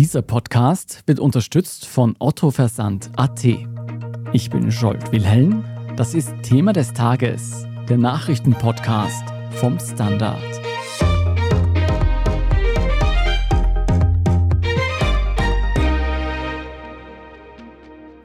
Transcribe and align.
Dieser 0.00 0.22
Podcast 0.22 1.02
wird 1.04 1.20
unterstützt 1.20 1.84
von 1.84 2.16
Otto 2.18 2.50
Versand 2.50 3.10
AT. 3.16 3.44
Ich 4.32 4.48
bin 4.48 4.72
Scholt 4.72 5.12
Wilhelm. 5.12 5.62
Das 5.94 6.14
ist 6.14 6.32
Thema 6.42 6.72
des 6.72 6.94
Tages, 6.94 7.66
der 7.86 7.98
Nachrichtenpodcast 7.98 9.24
vom 9.50 9.78
Standard. 9.78 10.40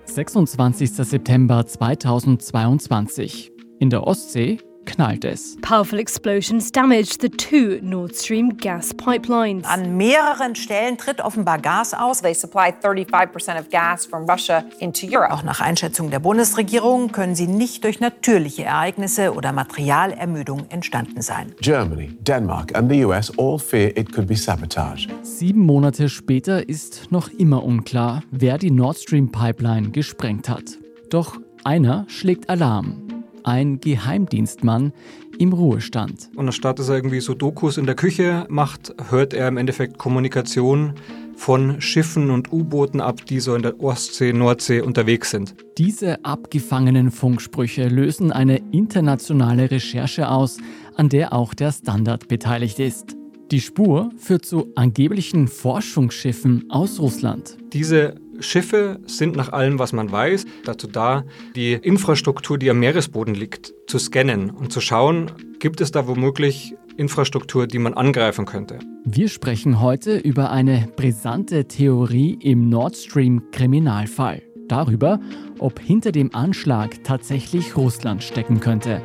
»26. 0.08 1.04
September 1.04 1.66
2022. 1.66 3.52
In 3.82 3.90
der 3.90 4.08
Ostsee 4.08 4.60
knallt 4.86 5.26
es. 5.26 5.58
Powerful 5.62 6.00
explosions 6.00 6.72
damaged 6.72 7.22
the 7.22 7.30
two 7.30 7.80
Nord 7.82 8.16
Stream 8.16 8.58
gas 8.58 8.94
pipelines. 8.94 9.66
An 9.66 9.98
mehreren 9.98 10.56
Stellen 10.56 10.98
tritt 10.98 11.22
offenbar 11.22 11.60
Gas 11.60 11.94
aus. 11.94 12.22
They 12.22 12.34
supply 12.34 12.70
35% 12.70 13.60
of 13.60 13.70
gas 13.70 14.06
from 14.06 14.30
Russia 14.30 14.64
into 14.80 15.08
Europe. 15.08 15.32
Auch 15.32 15.44
nach 15.44 15.60
Einschätzung 15.60 16.10
der 16.10 16.20
Bundesregierung 16.20 17.12
können 17.12 17.36
sie 17.36 17.48
nicht 17.48 17.84
durch 17.84 18.00
natürliche 18.00 18.64
Ereignisse 18.64 19.34
oder 19.34 19.52
Materialermüdung 19.52 20.70
entstanden 20.70 21.22
sein. 21.22 21.54
Germany, 21.62 22.10
Denmark 22.22 22.76
and 22.76 22.92
the 22.92 23.06
US 23.06 23.32
all 23.38 23.60
fear 23.60 23.96
it 23.98 24.14
could 24.14 24.28
be 24.28 24.36
sabotage. 24.36 25.08
Sieben 25.24 25.66
Monate 25.66 26.10
später 26.10 26.68
ist 26.68 27.12
noch 27.12 27.30
immer 27.30 27.64
unklar, 27.64 28.24
wer 28.32 28.58
die 28.58 28.72
Nord 28.72 28.98
Stream 28.98 29.32
Pipeline 29.32 29.90
gesprengt 29.90 30.50
hat. 30.50 30.78
Doch 31.10 31.38
einer 31.64 32.06
schlägt 32.08 32.50
Alarm 32.50 33.15
ein 33.46 33.80
Geheimdienstmann 33.80 34.94
im 35.38 35.54
Ruhestand. 35.54 36.30
Und 36.36 36.48
anstatt 36.48 36.80
dass 36.80 36.90
er 36.90 36.96
irgendwie 36.96 37.20
so 37.20 37.34
Dokus 37.34 37.78
in 37.78 37.86
der 37.86 37.96
Küche 37.96 38.46
macht, 38.50 38.94
hört 39.10 39.34
er 39.34 39.48
im 39.48 39.58
Endeffekt 39.58 39.98
Kommunikation 39.98 40.94
von 41.36 41.82
Schiffen 41.82 42.32
und 42.32 42.52
U-Booten 42.52 43.02
ab, 43.02 43.26
die 43.26 43.40
so 43.40 43.56
in 43.56 43.62
der 43.62 43.80
Ostsee, 43.82 44.34
Nordsee 44.34 44.82
unterwegs 44.82 45.32
sind. 45.32 45.56
Diese 45.78 46.24
abgefangenen 46.24 47.12
Funksprüche 47.12 47.88
lösen 47.88 48.32
eine 48.32 48.62
internationale 48.72 49.70
Recherche 49.70 50.30
aus, 50.30 50.58
an 50.96 51.10
der 51.10 51.34
auch 51.34 51.54
der 51.54 51.72
Standard 51.72 52.28
beteiligt 52.28 52.80
ist. 52.80 53.16
Die 53.52 53.62
Spur 53.62 54.10
führt 54.18 54.46
zu 54.46 54.72
angeblichen 54.76 55.48
Forschungsschiffen 55.48 56.66
aus 56.70 57.00
Russland. 57.00 57.58
Diese 57.74 58.16
Schiffe 58.40 59.00
sind 59.06 59.36
nach 59.36 59.52
allem, 59.52 59.80
was 59.80 59.94
man 59.94 60.12
weiß, 60.12 60.46
dazu 60.66 60.88
da, 60.88 61.24
die 61.56 61.74
Infrastruktur, 61.74 62.58
die 62.58 62.70
am 62.70 62.80
Meeresboden 62.80 63.34
liegt, 63.34 63.74
zu 63.88 63.98
scannen 63.98 64.50
und 64.50 64.72
zu 64.72 64.82
schauen, 64.82 65.32
gibt 65.60 65.82
es 65.82 65.92
da 65.92 66.08
womöglich 66.08 66.76
Infrastruktur, 66.98 67.68
die 67.68 67.80
man 67.80 67.94
angreifen 67.94 68.46
könnte. 68.46 68.80
Wir 69.04 69.30
sprechen 69.30 69.82
heute 69.82 70.18
über 70.18 70.52
eine 70.52 70.88
brisante 70.96 71.68
Theorie 71.68 72.38
im 72.42 72.70
Nord 72.70 72.96
Stream 72.96 73.52
Kriminalfall. 73.52 74.42
Darüber, 74.68 75.20
ob 75.60 75.80
hinter 75.80 76.12
dem 76.12 76.34
Anschlag 76.34 77.04
tatsächlich 77.04 77.78
Russland 77.78 78.24
stecken 78.24 78.60
könnte. 78.60 79.02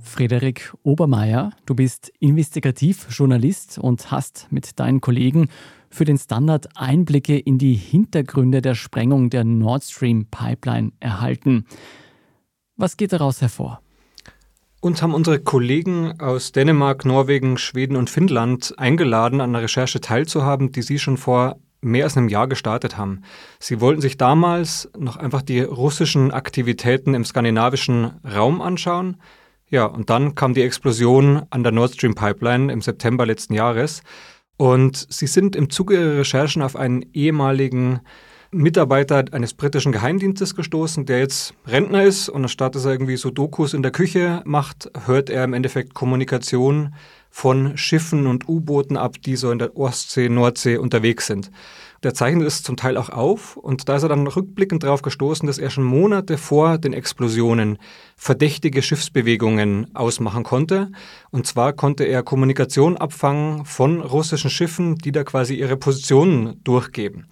Frederik 0.00 0.72
Obermeier, 0.82 1.52
du 1.66 1.74
bist 1.74 2.12
Investigativjournalist 2.20 3.78
und 3.78 4.10
hast 4.10 4.46
mit 4.50 4.78
deinen 4.78 5.00
Kollegen 5.00 5.48
für 5.92 6.04
den 6.04 6.18
Standard 6.18 6.68
Einblicke 6.76 7.38
in 7.38 7.58
die 7.58 7.74
Hintergründe 7.74 8.62
der 8.62 8.74
Sprengung 8.74 9.30
der 9.30 9.44
Nord 9.44 9.84
Stream 9.84 10.26
Pipeline 10.26 10.92
erhalten. 11.00 11.66
Was 12.76 12.96
geht 12.96 13.12
daraus 13.12 13.40
hervor? 13.40 13.80
Uns 14.80 15.00
haben 15.00 15.14
unsere 15.14 15.38
Kollegen 15.38 16.20
aus 16.20 16.50
Dänemark, 16.50 17.04
Norwegen, 17.04 17.56
Schweden 17.56 17.96
und 17.96 18.10
Finnland 18.10 18.74
eingeladen, 18.78 19.40
an 19.40 19.50
einer 19.50 19.62
Recherche 19.62 20.00
teilzuhaben, 20.00 20.72
die 20.72 20.82
sie 20.82 20.98
schon 20.98 21.16
vor 21.16 21.58
mehr 21.82 22.04
als 22.04 22.16
einem 22.16 22.28
Jahr 22.28 22.48
gestartet 22.48 22.96
haben. 22.96 23.22
Sie 23.60 23.80
wollten 23.80 24.00
sich 24.00 24.16
damals 24.16 24.90
noch 24.98 25.16
einfach 25.16 25.42
die 25.42 25.60
russischen 25.60 26.30
Aktivitäten 26.30 27.14
im 27.14 27.24
skandinavischen 27.24 28.12
Raum 28.24 28.60
anschauen. 28.60 29.18
Ja, 29.68 29.86
und 29.86 30.10
dann 30.10 30.34
kam 30.34 30.54
die 30.54 30.62
Explosion 30.62 31.42
an 31.50 31.62
der 31.62 31.72
Nord 31.72 31.94
Stream 31.94 32.14
Pipeline 32.14 32.72
im 32.72 32.82
September 32.82 33.24
letzten 33.26 33.54
Jahres. 33.54 34.02
Und 34.62 35.08
sie 35.10 35.26
sind 35.26 35.56
im 35.56 35.70
Zuge 35.70 35.94
ihrer 35.94 36.18
Recherchen 36.18 36.62
auf 36.62 36.76
einen 36.76 37.04
ehemaligen 37.14 37.98
Mitarbeiter 38.52 39.24
eines 39.32 39.54
britischen 39.54 39.90
Geheimdienstes 39.90 40.54
gestoßen, 40.54 41.04
der 41.04 41.18
jetzt 41.18 41.54
Rentner 41.66 42.04
ist 42.04 42.28
und 42.28 42.44
anstatt 42.44 42.76
dass 42.76 42.84
er 42.84 42.92
irgendwie 42.92 43.16
so 43.16 43.32
Dokus 43.32 43.74
in 43.74 43.82
der 43.82 43.90
Küche 43.90 44.40
macht, 44.44 44.88
hört 45.04 45.30
er 45.30 45.42
im 45.42 45.52
Endeffekt 45.52 45.94
Kommunikation 45.94 46.94
von 47.28 47.76
Schiffen 47.76 48.28
und 48.28 48.48
U-Booten 48.48 48.96
ab, 48.96 49.16
die 49.26 49.34
so 49.34 49.50
in 49.50 49.58
der 49.58 49.76
Ostsee, 49.76 50.28
Nordsee 50.28 50.76
unterwegs 50.76 51.26
sind. 51.26 51.50
Der 52.02 52.14
zeichnet 52.14 52.46
es 52.48 52.64
zum 52.64 52.76
Teil 52.76 52.96
auch 52.96 53.10
auf 53.10 53.56
und 53.56 53.88
da 53.88 53.94
ist 53.94 54.02
er 54.02 54.08
dann 54.08 54.26
rückblickend 54.26 54.82
darauf 54.82 55.02
gestoßen, 55.02 55.46
dass 55.46 55.58
er 55.58 55.70
schon 55.70 55.84
Monate 55.84 56.36
vor 56.36 56.78
den 56.78 56.92
Explosionen 56.92 57.78
verdächtige 58.16 58.82
Schiffsbewegungen 58.82 59.94
ausmachen 59.94 60.42
konnte. 60.42 60.90
Und 61.30 61.46
zwar 61.46 61.72
konnte 61.72 62.04
er 62.04 62.24
Kommunikation 62.24 62.96
abfangen 62.96 63.64
von 63.64 64.00
russischen 64.00 64.50
Schiffen, 64.50 64.96
die 64.96 65.12
da 65.12 65.22
quasi 65.22 65.54
ihre 65.54 65.76
Positionen 65.76 66.60
durchgeben. 66.64 67.26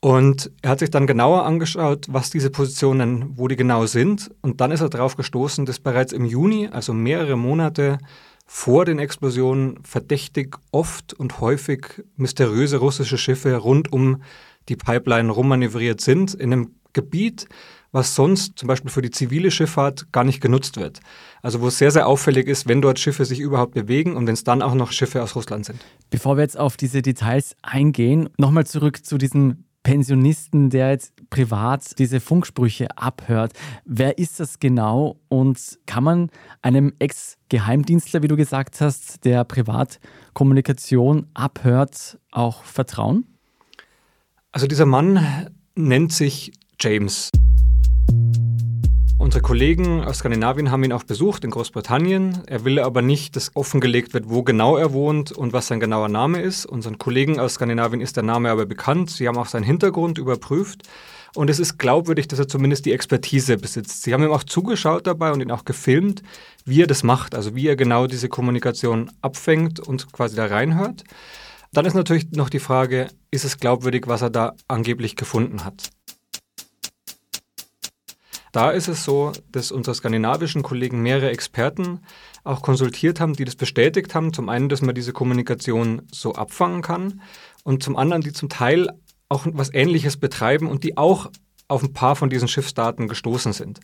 Und 0.00 0.52
er 0.62 0.70
hat 0.70 0.78
sich 0.78 0.90
dann 0.90 1.08
genauer 1.08 1.44
angeschaut, 1.44 2.06
was 2.08 2.30
diese 2.30 2.50
Positionen, 2.50 3.36
wo 3.36 3.48
die 3.48 3.56
genau 3.56 3.84
sind. 3.86 4.30
Und 4.42 4.60
dann 4.60 4.70
ist 4.70 4.80
er 4.80 4.88
darauf 4.88 5.16
gestoßen, 5.16 5.66
dass 5.66 5.80
bereits 5.80 6.12
im 6.12 6.24
Juni, 6.24 6.68
also 6.68 6.94
mehrere 6.94 7.36
Monate 7.36 7.98
vor 8.50 8.86
den 8.86 8.98
Explosionen 8.98 9.78
verdächtig 9.84 10.56
oft 10.72 11.12
und 11.12 11.38
häufig 11.40 12.02
mysteriöse 12.16 12.78
russische 12.78 13.18
Schiffe 13.18 13.54
rund 13.54 13.92
um 13.92 14.22
die 14.70 14.76
Pipeline 14.76 15.30
rummanövriert 15.30 16.00
sind, 16.00 16.32
in 16.32 16.52
einem 16.52 16.74
Gebiet, 16.94 17.46
was 17.92 18.14
sonst 18.14 18.58
zum 18.58 18.66
Beispiel 18.66 18.90
für 18.90 19.02
die 19.02 19.10
zivile 19.10 19.50
Schifffahrt 19.50 20.10
gar 20.12 20.24
nicht 20.24 20.40
genutzt 20.40 20.78
wird. 20.78 21.00
Also 21.42 21.60
wo 21.60 21.68
es 21.68 21.76
sehr, 21.76 21.90
sehr 21.90 22.06
auffällig 22.06 22.48
ist, 22.48 22.66
wenn 22.66 22.80
dort 22.80 22.98
Schiffe 22.98 23.26
sich 23.26 23.38
überhaupt 23.38 23.74
bewegen 23.74 24.16
und 24.16 24.26
wenn 24.26 24.34
es 24.34 24.44
dann 24.44 24.62
auch 24.62 24.74
noch 24.74 24.92
Schiffe 24.92 25.22
aus 25.22 25.36
Russland 25.36 25.66
sind. 25.66 25.84
Bevor 26.08 26.38
wir 26.38 26.42
jetzt 26.42 26.58
auf 26.58 26.78
diese 26.78 27.02
Details 27.02 27.54
eingehen, 27.60 28.30
nochmal 28.38 28.66
zurück 28.66 29.04
zu 29.04 29.18
diesem 29.18 29.64
Pensionisten, 29.82 30.70
der 30.70 30.90
jetzt 30.90 31.14
privat 31.30 31.98
diese 31.98 32.20
Funksprüche 32.20 32.88
abhört. 32.96 33.52
Wer 33.84 34.18
ist 34.18 34.40
das 34.40 34.58
genau 34.58 35.20
und 35.28 35.78
kann 35.86 36.04
man 36.04 36.30
einem 36.62 36.92
Ex-Geheimdienstler, 36.98 38.22
wie 38.22 38.28
du 38.28 38.36
gesagt 38.36 38.80
hast, 38.80 39.24
der 39.24 39.44
Privatkommunikation 39.44 41.26
abhört, 41.34 42.18
auch 42.30 42.64
vertrauen? 42.64 43.26
Also 44.52 44.66
dieser 44.66 44.86
Mann 44.86 45.50
nennt 45.74 46.12
sich 46.12 46.52
James. 46.80 47.30
Unsere 49.18 49.42
Kollegen 49.42 50.04
aus 50.04 50.18
Skandinavien 50.18 50.70
haben 50.70 50.84
ihn 50.84 50.92
auch 50.92 51.02
besucht 51.02 51.42
in 51.42 51.50
Großbritannien. 51.50 52.44
Er 52.46 52.64
will 52.64 52.78
aber 52.78 53.02
nicht, 53.02 53.34
dass 53.34 53.50
offengelegt 53.54 54.14
wird, 54.14 54.30
wo 54.30 54.44
genau 54.44 54.76
er 54.76 54.92
wohnt 54.92 55.32
und 55.32 55.52
was 55.52 55.66
sein 55.66 55.80
genauer 55.80 56.08
Name 56.08 56.40
ist. 56.40 56.66
Unseren 56.66 56.98
Kollegen 56.98 57.40
aus 57.40 57.54
Skandinavien 57.54 58.00
ist 58.00 58.14
der 58.14 58.22
Name 58.22 58.48
aber 58.48 58.64
bekannt. 58.64 59.10
Sie 59.10 59.26
haben 59.26 59.36
auch 59.36 59.48
seinen 59.48 59.64
Hintergrund 59.64 60.18
überprüft. 60.18 60.84
Und 61.34 61.50
es 61.50 61.58
ist 61.58 61.78
glaubwürdig, 61.78 62.28
dass 62.28 62.38
er 62.38 62.46
zumindest 62.46 62.86
die 62.86 62.92
Expertise 62.92 63.58
besitzt. 63.58 64.02
Sie 64.02 64.14
haben 64.14 64.22
ihm 64.22 64.30
auch 64.30 64.44
zugeschaut 64.44 65.06
dabei 65.08 65.32
und 65.32 65.40
ihn 65.40 65.50
auch 65.50 65.64
gefilmt, 65.64 66.22
wie 66.64 66.82
er 66.82 66.86
das 66.86 67.02
macht, 67.02 67.34
also 67.34 67.56
wie 67.56 67.66
er 67.66 67.76
genau 67.76 68.06
diese 68.06 68.28
Kommunikation 68.28 69.10
abfängt 69.20 69.80
und 69.80 70.12
quasi 70.12 70.36
da 70.36 70.46
reinhört. 70.46 71.02
Dann 71.72 71.84
ist 71.86 71.94
natürlich 71.94 72.30
noch 72.30 72.48
die 72.50 72.60
Frage, 72.60 73.08
ist 73.32 73.44
es 73.44 73.58
glaubwürdig, 73.58 74.06
was 74.06 74.22
er 74.22 74.30
da 74.30 74.54
angeblich 74.68 75.16
gefunden 75.16 75.64
hat? 75.64 75.90
Da 78.52 78.70
ist 78.70 78.88
es 78.88 79.04
so, 79.04 79.32
dass 79.52 79.70
unsere 79.70 79.94
skandinavischen 79.94 80.62
Kollegen 80.62 81.02
mehrere 81.02 81.30
Experten 81.30 82.00
auch 82.44 82.62
konsultiert 82.62 83.20
haben, 83.20 83.34
die 83.34 83.44
das 83.44 83.56
bestätigt 83.56 84.14
haben. 84.14 84.32
Zum 84.32 84.48
einen, 84.48 84.68
dass 84.68 84.82
man 84.82 84.94
diese 84.94 85.12
Kommunikation 85.12 86.02
so 86.12 86.34
abfangen 86.34 86.82
kann 86.82 87.20
und 87.64 87.82
zum 87.82 87.96
anderen, 87.96 88.22
die 88.22 88.32
zum 88.32 88.48
Teil 88.48 88.88
auch 89.28 89.46
was 89.52 89.72
Ähnliches 89.72 90.16
betreiben 90.16 90.68
und 90.68 90.84
die 90.84 90.96
auch 90.96 91.30
auf 91.68 91.82
ein 91.82 91.92
paar 91.92 92.16
von 92.16 92.30
diesen 92.30 92.48
Schiffsdaten 92.48 93.08
gestoßen 93.08 93.52
sind. 93.52 93.80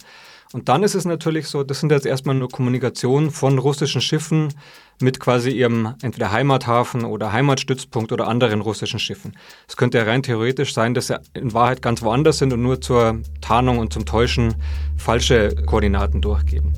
Und 0.52 0.68
dann 0.68 0.82
ist 0.82 0.94
es 0.94 1.04
natürlich 1.04 1.48
so, 1.48 1.64
das 1.64 1.80
sind 1.80 1.90
jetzt 1.90 2.06
erstmal 2.06 2.34
nur 2.34 2.48
Kommunikationen 2.48 3.30
von 3.30 3.58
russischen 3.58 4.00
Schiffen 4.00 4.54
mit 5.00 5.18
quasi 5.20 5.50
ihrem 5.50 5.94
entweder 6.02 6.32
Heimathafen 6.32 7.04
oder 7.04 7.32
Heimatstützpunkt 7.32 8.12
oder 8.12 8.28
anderen 8.28 8.60
russischen 8.60 9.00
Schiffen. 9.00 9.36
Es 9.68 9.76
könnte 9.76 9.98
ja 9.98 10.04
rein 10.04 10.22
theoretisch 10.22 10.72
sein, 10.72 10.94
dass 10.94 11.08
sie 11.08 11.20
in 11.34 11.52
Wahrheit 11.52 11.82
ganz 11.82 12.02
woanders 12.02 12.38
sind 12.38 12.52
und 12.52 12.62
nur 12.62 12.80
zur 12.80 13.20
Tarnung 13.40 13.78
und 13.78 13.92
zum 13.92 14.06
Täuschen 14.06 14.54
falsche 14.96 15.54
Koordinaten 15.66 16.20
durchgeben. 16.20 16.72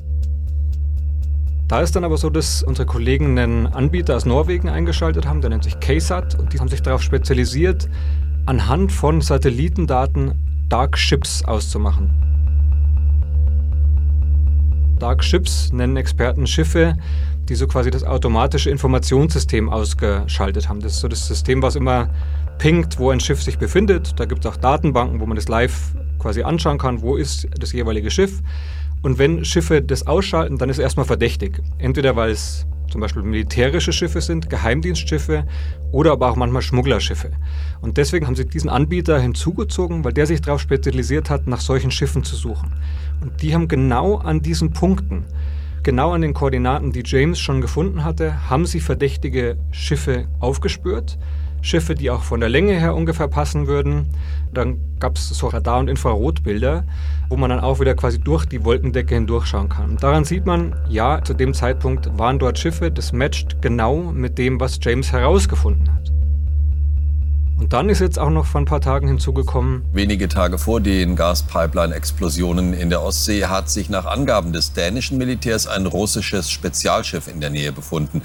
Da 1.67 1.81
ist 1.81 1.95
dann 1.95 2.05
aber 2.05 2.17
so, 2.17 2.29
dass 2.29 2.63
unsere 2.63 2.85
Kollegen 2.85 3.37
einen 3.37 3.67
Anbieter 3.67 4.15
aus 4.15 4.25
Norwegen 4.25 4.69
eingeschaltet 4.69 5.25
haben, 5.25 5.41
der 5.41 5.49
nennt 5.49 5.65
sich 5.65 5.79
KSAT 5.79 6.39
und 6.39 6.53
die 6.53 6.59
haben 6.59 6.69
sich 6.69 6.81
darauf 6.81 7.03
spezialisiert, 7.03 7.89
anhand 8.45 8.91
von 8.91 9.21
Satellitendaten 9.21 10.56
Dark 10.69 10.97
Ships 10.97 11.45
auszumachen. 11.45 12.11
Dark 14.99 15.23
Ships 15.23 15.71
nennen 15.71 15.95
Experten 15.95 16.45
Schiffe, 16.45 16.97
die 17.47 17.55
so 17.55 17.67
quasi 17.67 17.89
das 17.89 18.03
automatische 18.03 18.69
Informationssystem 18.69 19.69
ausgeschaltet 19.69 20.67
haben. 20.67 20.81
Das 20.81 20.93
ist 20.93 20.99
so 20.99 21.07
das 21.07 21.25
System, 21.25 21.61
was 21.61 21.77
immer 21.77 22.09
pingt, 22.57 22.99
wo 22.99 23.11
ein 23.11 23.21
Schiff 23.21 23.41
sich 23.41 23.57
befindet. 23.57 24.19
Da 24.19 24.25
gibt 24.25 24.43
es 24.43 24.51
auch 24.51 24.57
Datenbanken, 24.57 25.21
wo 25.21 25.25
man 25.25 25.37
das 25.37 25.47
live 25.47 25.95
quasi 26.19 26.43
anschauen 26.43 26.77
kann, 26.77 27.01
wo 27.01 27.15
ist 27.15 27.47
das 27.57 27.71
jeweilige 27.71 28.11
Schiff. 28.11 28.41
Und 29.03 29.19
wenn 29.19 29.45
Schiffe 29.45 29.81
das 29.81 30.05
ausschalten, 30.05 30.57
dann 30.57 30.69
ist 30.69 30.79
es 30.79 30.83
erstmal 30.83 31.05
verdächtig. 31.05 31.61
Entweder 31.77 32.17
weil 32.17 32.31
es 32.31 32.65
zum 32.89 33.01
Beispiel 33.01 33.23
militärische 33.23 33.91
Schiffe 33.91 34.21
sind, 34.21 34.49
Geheimdienstschiffe 34.49 35.45
oder 35.91 36.11
aber 36.11 36.31
auch 36.31 36.35
manchmal 36.35 36.61
Schmugglerschiffe. 36.61 37.31
Und 37.81 37.97
deswegen 37.97 38.27
haben 38.27 38.35
sie 38.35 38.45
diesen 38.45 38.69
Anbieter 38.69 39.19
hinzugezogen, 39.19 40.03
weil 40.03 40.13
der 40.13 40.25
sich 40.25 40.41
darauf 40.41 40.61
spezialisiert 40.61 41.29
hat, 41.29 41.47
nach 41.47 41.61
solchen 41.61 41.91
Schiffen 41.91 42.23
zu 42.23 42.35
suchen. 42.35 42.73
Und 43.21 43.41
die 43.41 43.53
haben 43.53 43.67
genau 43.67 44.17
an 44.17 44.41
diesen 44.41 44.73
Punkten, 44.73 45.25
genau 45.83 46.11
an 46.11 46.21
den 46.21 46.33
Koordinaten, 46.33 46.91
die 46.91 47.03
James 47.05 47.39
schon 47.39 47.61
gefunden 47.61 48.03
hatte, 48.03 48.49
haben 48.49 48.65
sie 48.65 48.79
verdächtige 48.79 49.57
Schiffe 49.71 50.27
aufgespürt 50.39 51.17
Schiffe, 51.67 51.95
die 51.95 52.09
auch 52.09 52.23
von 52.23 52.39
der 52.39 52.49
Länge 52.49 52.73
her 52.73 52.95
ungefähr 52.95 53.27
passen 53.27 53.67
würden. 53.67 54.07
Dann 54.53 54.79
gab 54.99 55.17
es 55.17 55.29
so 55.29 55.47
Radar- 55.47 55.79
und 55.79 55.89
Infrarotbilder, 55.89 56.85
wo 57.29 57.35
man 57.35 57.49
dann 57.49 57.59
auch 57.59 57.79
wieder 57.79 57.93
quasi 57.93 58.19
durch 58.19 58.45
die 58.45 58.63
Wolkendecke 58.63 59.15
hindurchschauen 59.15 59.69
kann. 59.69 59.91
Und 59.91 60.03
daran 60.03 60.23
sieht 60.23 60.45
man, 60.45 60.75
ja, 60.89 61.21
zu 61.23 61.33
dem 61.33 61.53
Zeitpunkt 61.53 62.17
waren 62.17 62.39
dort 62.39 62.57
Schiffe, 62.57 62.89
das 62.89 63.11
matcht 63.11 63.61
genau 63.61 63.97
mit 63.97 64.37
dem, 64.37 64.59
was 64.59 64.79
James 64.81 65.11
herausgefunden 65.11 65.93
hat. 65.93 66.16
Und 67.59 67.73
dann 67.73 67.89
ist 67.89 67.99
jetzt 67.99 68.19
auch 68.19 68.29
noch 68.29 68.45
vor 68.45 68.61
ein 68.61 68.65
paar 68.65 68.81
Tagen 68.81 69.07
hinzugekommen. 69.07 69.83
Wenige 69.91 70.27
Tage 70.27 70.59
vor 70.59 70.79
den 70.79 71.15
Gaspipeline-Explosionen 71.15 72.73
in 72.73 72.91
der 72.91 73.01
Ostsee 73.01 73.45
hat 73.45 73.71
sich 73.71 73.89
nach 73.89 74.05
Angaben 74.05 74.53
des 74.53 74.73
dänischen 74.73 75.17
Militärs 75.17 75.65
ein 75.65 75.87
russisches 75.87 76.51
Spezialschiff 76.51 77.27
in 77.27 77.41
der 77.41 77.49
Nähe 77.49 77.71
befunden. 77.71 78.21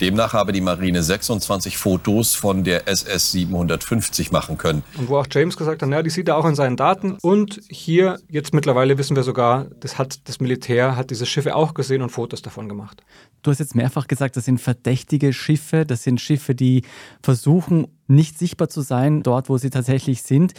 Demnach 0.00 0.34
habe 0.34 0.52
die 0.52 0.60
Marine 0.60 1.02
26 1.02 1.76
Fotos 1.78 2.36
von 2.36 2.62
der 2.62 2.86
SS 2.86 3.32
750 3.32 4.30
machen 4.30 4.56
können. 4.56 4.84
Und 4.96 5.08
wo 5.08 5.16
auch 5.16 5.26
James 5.28 5.56
gesagt 5.56 5.82
hat, 5.82 5.88
naja, 5.88 6.04
die 6.04 6.10
sieht 6.10 6.28
er 6.28 6.36
auch 6.36 6.46
in 6.46 6.54
seinen 6.54 6.76
Daten. 6.76 7.18
Und 7.22 7.60
hier, 7.68 8.20
jetzt 8.28 8.54
mittlerweile 8.54 8.98
wissen 8.98 9.16
wir 9.16 9.24
sogar, 9.24 9.66
das 9.80 9.98
hat 9.98 10.28
das 10.28 10.38
Militär 10.38 10.94
hat 10.94 11.10
diese 11.10 11.26
Schiffe 11.26 11.56
auch 11.56 11.74
gesehen 11.74 12.02
und 12.02 12.10
Fotos 12.10 12.40
davon 12.40 12.68
gemacht. 12.68 13.02
Du 13.42 13.50
hast 13.50 13.58
jetzt 13.58 13.74
mehrfach 13.74 14.06
gesagt, 14.06 14.36
das 14.36 14.44
sind 14.44 14.60
verdächtige 14.60 15.32
Schiffe, 15.32 15.84
das 15.84 16.04
sind 16.04 16.20
Schiffe, 16.20 16.54
die 16.54 16.82
versuchen, 17.22 17.88
nicht 18.06 18.38
sichtbar 18.38 18.68
zu 18.68 18.80
sein, 18.80 19.22
dort, 19.22 19.48
wo 19.48 19.58
sie 19.58 19.70
tatsächlich 19.70 20.22
sind. 20.22 20.54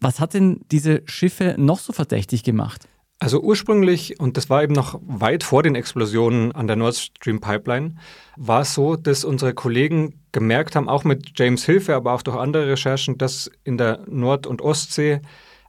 Was 0.00 0.20
hat 0.20 0.34
denn 0.34 0.60
diese 0.70 1.02
Schiffe 1.06 1.54
noch 1.58 1.78
so 1.78 1.92
verdächtig 1.92 2.42
gemacht? 2.42 2.88
Also 3.20 3.40
ursprünglich, 3.40 4.20
und 4.20 4.36
das 4.36 4.50
war 4.50 4.62
eben 4.62 4.74
noch 4.74 5.00
weit 5.06 5.44
vor 5.44 5.62
den 5.62 5.76
Explosionen 5.76 6.52
an 6.52 6.66
der 6.66 6.76
Nord 6.76 6.96
Stream 6.96 7.40
Pipeline, 7.40 7.94
war 8.36 8.62
es 8.62 8.74
so, 8.74 8.96
dass 8.96 9.24
unsere 9.24 9.54
Kollegen 9.54 10.20
gemerkt 10.32 10.76
haben, 10.76 10.88
auch 10.88 11.04
mit 11.04 11.38
James 11.38 11.64
Hilfe, 11.64 11.94
aber 11.94 12.12
auch 12.12 12.22
durch 12.22 12.36
andere 12.36 12.66
Recherchen, 12.66 13.16
dass 13.16 13.50
in 13.62 13.78
der 13.78 14.00
Nord- 14.08 14.46
und 14.46 14.60
Ostsee 14.60 15.20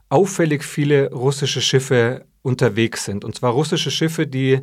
auffällig 0.08 0.64
viele 0.64 1.12
russische 1.12 1.60
Schiffe 1.60 2.26
unterwegs 2.42 3.04
sind. 3.04 3.24
Und 3.24 3.36
zwar 3.36 3.52
russische 3.52 3.90
Schiffe, 3.90 4.26
die 4.26 4.60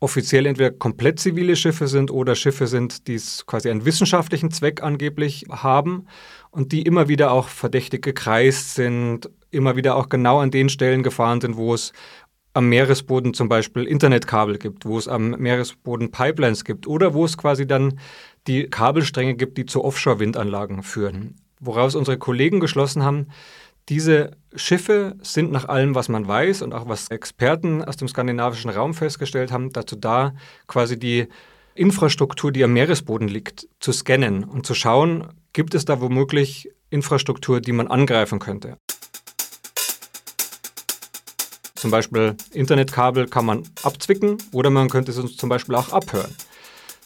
offiziell 0.00 0.46
entweder 0.46 0.70
komplett 0.70 1.18
zivile 1.18 1.56
Schiffe 1.56 1.88
sind 1.88 2.10
oder 2.10 2.34
Schiffe 2.34 2.66
sind, 2.66 3.08
die 3.08 3.20
quasi 3.46 3.70
einen 3.70 3.84
wissenschaftlichen 3.84 4.50
Zweck 4.50 4.82
angeblich 4.82 5.46
haben 5.50 6.06
und 6.50 6.72
die 6.72 6.82
immer 6.82 7.08
wieder 7.08 7.32
auch 7.32 7.48
verdächtig 7.48 8.02
gekreist 8.02 8.74
sind, 8.74 9.30
immer 9.50 9.76
wieder 9.76 9.96
auch 9.96 10.08
genau 10.08 10.40
an 10.40 10.50
den 10.50 10.68
Stellen 10.68 11.02
gefahren 11.02 11.40
sind, 11.40 11.56
wo 11.56 11.72
es 11.72 11.92
am 12.52 12.68
Meeresboden 12.68 13.34
zum 13.34 13.48
Beispiel 13.48 13.84
Internetkabel 13.84 14.58
gibt, 14.58 14.86
wo 14.86 14.98
es 14.98 15.08
am 15.08 15.30
Meeresboden 15.30 16.10
Pipelines 16.10 16.64
gibt 16.64 16.86
oder 16.86 17.12
wo 17.12 17.24
es 17.24 17.36
quasi 17.36 17.66
dann 17.66 17.98
die 18.46 18.68
Kabelstränge 18.68 19.34
gibt, 19.34 19.58
die 19.58 19.66
zu 19.66 19.84
Offshore-Windanlagen 19.84 20.82
führen. 20.82 21.36
Woraus 21.60 21.94
unsere 21.94 22.18
Kollegen 22.18 22.60
geschlossen 22.60 23.02
haben, 23.02 23.28
diese 23.88 24.32
Schiffe 24.54 25.16
sind 25.22 25.52
nach 25.52 25.68
allem, 25.68 25.94
was 25.94 26.08
man 26.08 26.26
weiß 26.26 26.62
und 26.62 26.72
auch 26.72 26.88
was 26.88 27.08
Experten 27.08 27.84
aus 27.84 27.96
dem 27.96 28.08
skandinavischen 28.08 28.70
Raum 28.70 28.94
festgestellt 28.94 29.52
haben, 29.52 29.72
dazu 29.72 29.96
da, 29.96 30.34
quasi 30.66 30.98
die 30.98 31.28
Infrastruktur, 31.74 32.52
die 32.52 32.64
am 32.64 32.72
Meeresboden 32.72 33.28
liegt, 33.28 33.68
zu 33.80 33.92
scannen 33.92 34.44
und 34.44 34.66
zu 34.66 34.74
schauen, 34.74 35.28
gibt 35.52 35.74
es 35.74 35.84
da 35.84 36.00
womöglich 36.00 36.70
Infrastruktur, 36.90 37.60
die 37.60 37.72
man 37.72 37.86
angreifen 37.86 38.38
könnte. 38.38 38.78
Zum 41.74 41.90
Beispiel 41.90 42.34
Internetkabel 42.52 43.28
kann 43.28 43.44
man 43.44 43.62
abzwicken 43.82 44.38
oder 44.52 44.70
man 44.70 44.88
könnte 44.88 45.12
es 45.12 45.36
zum 45.36 45.48
Beispiel 45.48 45.74
auch 45.74 45.92
abhören. 45.92 46.34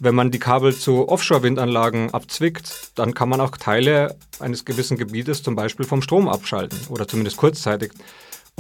Wenn 0.02 0.14
man 0.14 0.31
die 0.31 0.38
Kabel 0.38 0.75
zu 0.75 1.11
Offshore-Windanlagen 1.11 2.14
abzwickt, 2.14 2.93
dann 2.94 3.12
kann 3.12 3.29
man 3.29 3.38
auch 3.38 3.55
Teile 3.58 4.17
eines 4.38 4.64
gewissen 4.64 4.97
Gebietes 4.97 5.43
zum 5.43 5.55
Beispiel 5.55 5.85
vom 5.85 6.00
Strom 6.00 6.26
abschalten 6.26 6.79
oder 6.88 7.06
zumindest 7.06 7.37
kurzzeitig. 7.37 7.93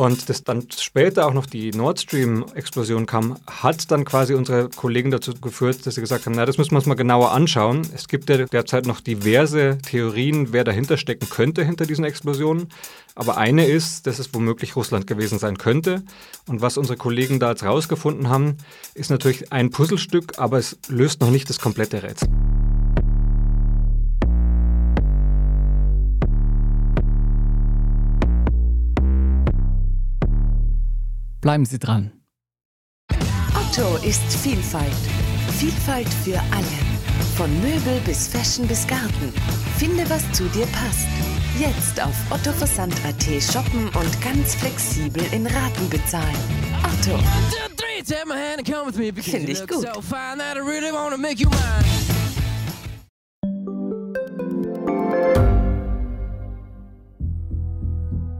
Und 0.00 0.30
dass 0.30 0.44
dann 0.44 0.66
später 0.74 1.26
auch 1.26 1.34
noch 1.34 1.44
die 1.44 1.72
Nord 1.72 2.00
Stream-Explosion 2.00 3.04
kam, 3.04 3.36
hat 3.46 3.90
dann 3.90 4.06
quasi 4.06 4.32
unsere 4.32 4.70
Kollegen 4.70 5.10
dazu 5.10 5.34
geführt, 5.34 5.84
dass 5.84 5.96
sie 5.96 6.00
gesagt 6.00 6.24
haben, 6.24 6.34
na, 6.34 6.46
das 6.46 6.56
müssen 6.56 6.70
wir 6.70 6.76
uns 6.78 6.86
mal 6.86 6.94
genauer 6.94 7.32
anschauen. 7.32 7.82
Es 7.94 8.08
gibt 8.08 8.30
ja 8.30 8.38
derzeit 8.46 8.86
noch 8.86 9.00
diverse 9.00 9.76
Theorien, 9.86 10.54
wer 10.54 10.64
dahinter 10.64 10.96
stecken 10.96 11.28
könnte 11.28 11.66
hinter 11.66 11.84
diesen 11.84 12.06
Explosionen. 12.06 12.68
Aber 13.14 13.36
eine 13.36 13.66
ist, 13.66 14.06
dass 14.06 14.18
es 14.18 14.32
womöglich 14.32 14.74
Russland 14.74 15.06
gewesen 15.06 15.38
sein 15.38 15.58
könnte. 15.58 16.02
Und 16.48 16.62
was 16.62 16.78
unsere 16.78 16.96
Kollegen 16.96 17.38
da 17.38 17.50
jetzt 17.50 17.64
rausgefunden 17.64 18.30
haben, 18.30 18.56
ist 18.94 19.10
natürlich 19.10 19.52
ein 19.52 19.68
Puzzlestück, 19.68 20.38
aber 20.38 20.56
es 20.56 20.78
löst 20.88 21.20
noch 21.20 21.30
nicht 21.30 21.50
das 21.50 21.58
komplette 21.58 22.02
Rätsel. 22.02 22.26
Bleiben 31.40 31.64
Sie 31.64 31.78
dran. 31.78 32.12
Otto 33.54 33.96
ist 34.04 34.22
Vielfalt. 34.42 34.92
Vielfalt 35.58 36.08
für 36.08 36.38
alle. 36.38 36.78
Von 37.36 37.50
Möbel 37.62 38.00
bis 38.04 38.28
Fashion 38.28 38.66
bis 38.66 38.86
Garten. 38.86 39.32
Finde, 39.78 40.08
was 40.10 40.30
zu 40.32 40.44
dir 40.48 40.66
passt. 40.66 41.08
Jetzt 41.58 42.00
auf 42.02 42.14
ottoversand.at 42.30 43.42
shoppen 43.42 43.88
und 43.88 44.22
ganz 44.22 44.54
flexibel 44.54 45.22
in 45.32 45.46
Raten 45.46 45.88
bezahlen. 45.88 46.36
Otto. 46.82 47.18
Finde 49.22 49.52
ich 49.52 49.66
gut. 49.66 49.86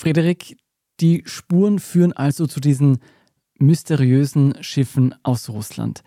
Frederik, 0.00 0.56
die 1.00 1.24
Spuren 1.26 1.78
führen 1.78 2.14
also 2.14 2.46
zu 2.46 2.58
diesen 2.58 3.00
mysteriösen 3.58 4.56
Schiffen 4.62 5.14
aus 5.22 5.50
Russland. 5.50 6.02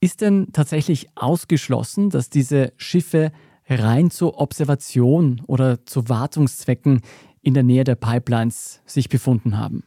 Ist 0.00 0.20
denn 0.20 0.48
tatsächlich 0.52 1.06
ausgeschlossen, 1.14 2.10
dass 2.10 2.28
diese 2.28 2.72
Schiffe 2.76 3.30
rein 3.68 4.10
zur 4.10 4.40
Observation 4.40 5.42
oder 5.46 5.86
zu 5.86 6.08
Wartungszwecken 6.08 7.02
in 7.40 7.54
der 7.54 7.62
Nähe 7.62 7.84
der 7.84 7.94
Pipelines 7.94 8.80
sich 8.84 9.08
befunden 9.08 9.58
haben? 9.58 9.84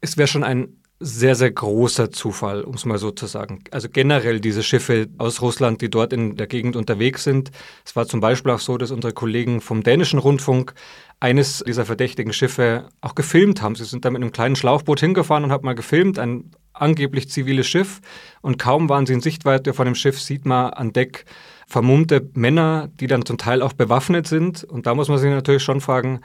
Es 0.00 0.16
wäre 0.16 0.28
schon 0.28 0.44
ein 0.44 0.77
sehr, 1.00 1.36
sehr 1.36 1.52
großer 1.52 2.10
Zufall, 2.10 2.62
um 2.62 2.74
es 2.74 2.84
mal 2.84 2.98
so 2.98 3.12
zu 3.12 3.26
sagen. 3.26 3.62
Also 3.70 3.88
generell 3.88 4.40
diese 4.40 4.64
Schiffe 4.64 5.08
aus 5.18 5.40
Russland, 5.40 5.80
die 5.80 5.90
dort 5.90 6.12
in 6.12 6.36
der 6.36 6.48
Gegend 6.48 6.74
unterwegs 6.74 7.22
sind. 7.22 7.52
Es 7.84 7.94
war 7.94 8.06
zum 8.06 8.20
Beispiel 8.20 8.50
auch 8.50 8.58
so, 8.58 8.78
dass 8.78 8.90
unsere 8.90 9.12
Kollegen 9.12 9.60
vom 9.60 9.84
dänischen 9.84 10.18
Rundfunk 10.18 10.74
eines 11.20 11.62
dieser 11.64 11.84
verdächtigen 11.84 12.32
Schiffe 12.32 12.88
auch 13.00 13.14
gefilmt 13.14 13.62
haben. 13.62 13.76
Sie 13.76 13.84
sind 13.84 14.04
da 14.04 14.10
mit 14.10 14.22
einem 14.22 14.32
kleinen 14.32 14.56
Schlauchboot 14.56 14.98
hingefahren 14.98 15.44
und 15.44 15.52
haben 15.52 15.64
mal 15.64 15.74
gefilmt, 15.74 16.18
ein 16.18 16.50
angeblich 16.72 17.28
ziviles 17.28 17.66
Schiff. 17.68 18.00
Und 18.40 18.58
kaum 18.58 18.88
waren 18.88 19.06
sie 19.06 19.14
in 19.14 19.20
Sichtweite 19.20 19.74
von 19.74 19.84
dem 19.84 19.94
Schiff, 19.94 20.20
sieht 20.20 20.46
man 20.46 20.70
an 20.70 20.92
Deck 20.92 21.26
vermummte 21.68 22.30
Männer, 22.32 22.88
die 22.98 23.06
dann 23.06 23.26
zum 23.26 23.36
Teil 23.36 23.62
auch 23.62 23.74
bewaffnet 23.74 24.26
sind. 24.26 24.64
Und 24.64 24.86
da 24.86 24.94
muss 24.94 25.08
man 25.08 25.18
sich 25.18 25.30
natürlich 25.30 25.62
schon 25.62 25.80
fragen, 25.80 26.20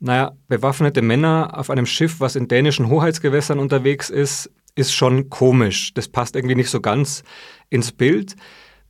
naja, 0.00 0.32
bewaffnete 0.48 1.02
Männer 1.02 1.50
auf 1.54 1.70
einem 1.70 1.86
Schiff, 1.86 2.20
was 2.20 2.36
in 2.36 2.48
dänischen 2.48 2.88
Hoheitsgewässern 2.88 3.58
unterwegs 3.58 4.10
ist, 4.10 4.50
ist 4.74 4.92
schon 4.92 5.28
komisch. 5.28 5.92
Das 5.94 6.08
passt 6.08 6.36
irgendwie 6.36 6.54
nicht 6.54 6.70
so 6.70 6.80
ganz 6.80 7.24
ins 7.68 7.92
Bild. 7.92 8.36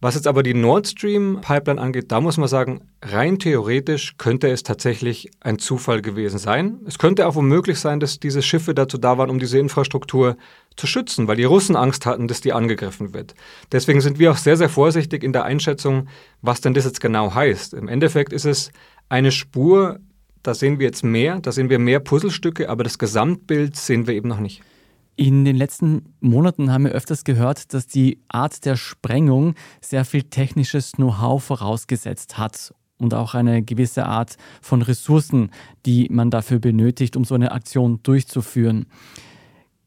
Was 0.00 0.14
jetzt 0.14 0.28
aber 0.28 0.44
die 0.44 0.54
Nord 0.54 0.86
Stream 0.86 1.40
Pipeline 1.40 1.80
angeht, 1.80 2.12
da 2.12 2.20
muss 2.20 2.36
man 2.36 2.48
sagen, 2.48 2.82
rein 3.02 3.40
theoretisch 3.40 4.14
könnte 4.16 4.48
es 4.48 4.62
tatsächlich 4.62 5.28
ein 5.40 5.58
Zufall 5.58 6.02
gewesen 6.02 6.38
sein. 6.38 6.78
Es 6.86 6.98
könnte 6.98 7.26
auch 7.26 7.34
womöglich 7.34 7.80
sein, 7.80 7.98
dass 7.98 8.20
diese 8.20 8.40
Schiffe 8.40 8.74
dazu 8.74 8.96
da 8.96 9.18
waren, 9.18 9.28
um 9.28 9.40
diese 9.40 9.58
Infrastruktur 9.58 10.36
zu 10.76 10.86
schützen, 10.86 11.26
weil 11.26 11.34
die 11.34 11.44
Russen 11.44 11.74
Angst 11.74 12.06
hatten, 12.06 12.28
dass 12.28 12.40
die 12.40 12.52
angegriffen 12.52 13.12
wird. 13.12 13.34
Deswegen 13.72 14.00
sind 14.00 14.20
wir 14.20 14.30
auch 14.30 14.36
sehr, 14.36 14.56
sehr 14.56 14.68
vorsichtig 14.68 15.24
in 15.24 15.32
der 15.32 15.42
Einschätzung, 15.44 16.06
was 16.42 16.60
denn 16.60 16.74
das 16.74 16.84
jetzt 16.84 17.00
genau 17.00 17.34
heißt. 17.34 17.74
Im 17.74 17.88
Endeffekt 17.88 18.32
ist 18.32 18.44
es 18.44 18.70
eine 19.08 19.32
Spur 19.32 19.98
da 20.42 20.54
sehen 20.54 20.78
wir 20.78 20.87
jetzt 20.87 21.04
mehr, 21.04 21.40
da 21.40 21.52
sehen 21.52 21.71
wir 21.71 21.78
mehr 21.78 22.00
Puzzlestücke, 22.00 22.68
aber 22.68 22.85
das 22.85 22.99
Gesamtbild 22.99 23.76
sehen 23.76 24.07
wir 24.07 24.14
eben 24.14 24.28
noch 24.28 24.40
nicht. 24.40 24.62
In 25.16 25.45
den 25.45 25.57
letzten 25.57 26.14
Monaten 26.21 26.73
haben 26.73 26.85
wir 26.85 26.92
öfters 26.92 27.25
gehört, 27.25 27.75
dass 27.75 27.88
die 27.88 28.21
Art 28.28 28.64
der 28.64 28.76
Sprengung 28.76 29.54
sehr 29.80 30.04
viel 30.04 30.23
technisches 30.23 30.92
Know-how 30.92 31.42
vorausgesetzt 31.42 32.38
hat 32.38 32.73
und 32.99 33.14
auch 33.14 33.35
eine 33.35 33.62
gewisse 33.62 34.07
Art 34.07 34.37
von 34.61 34.83
Ressourcen, 34.83 35.50
die 35.87 36.09
man 36.11 36.30
dafür 36.30 36.61
benötigt, 36.61 37.16
um 37.16 37.25
so 37.25 37.35
eine 37.35 37.52
Aktion 37.52 38.00
durchzuführen. 38.04 38.87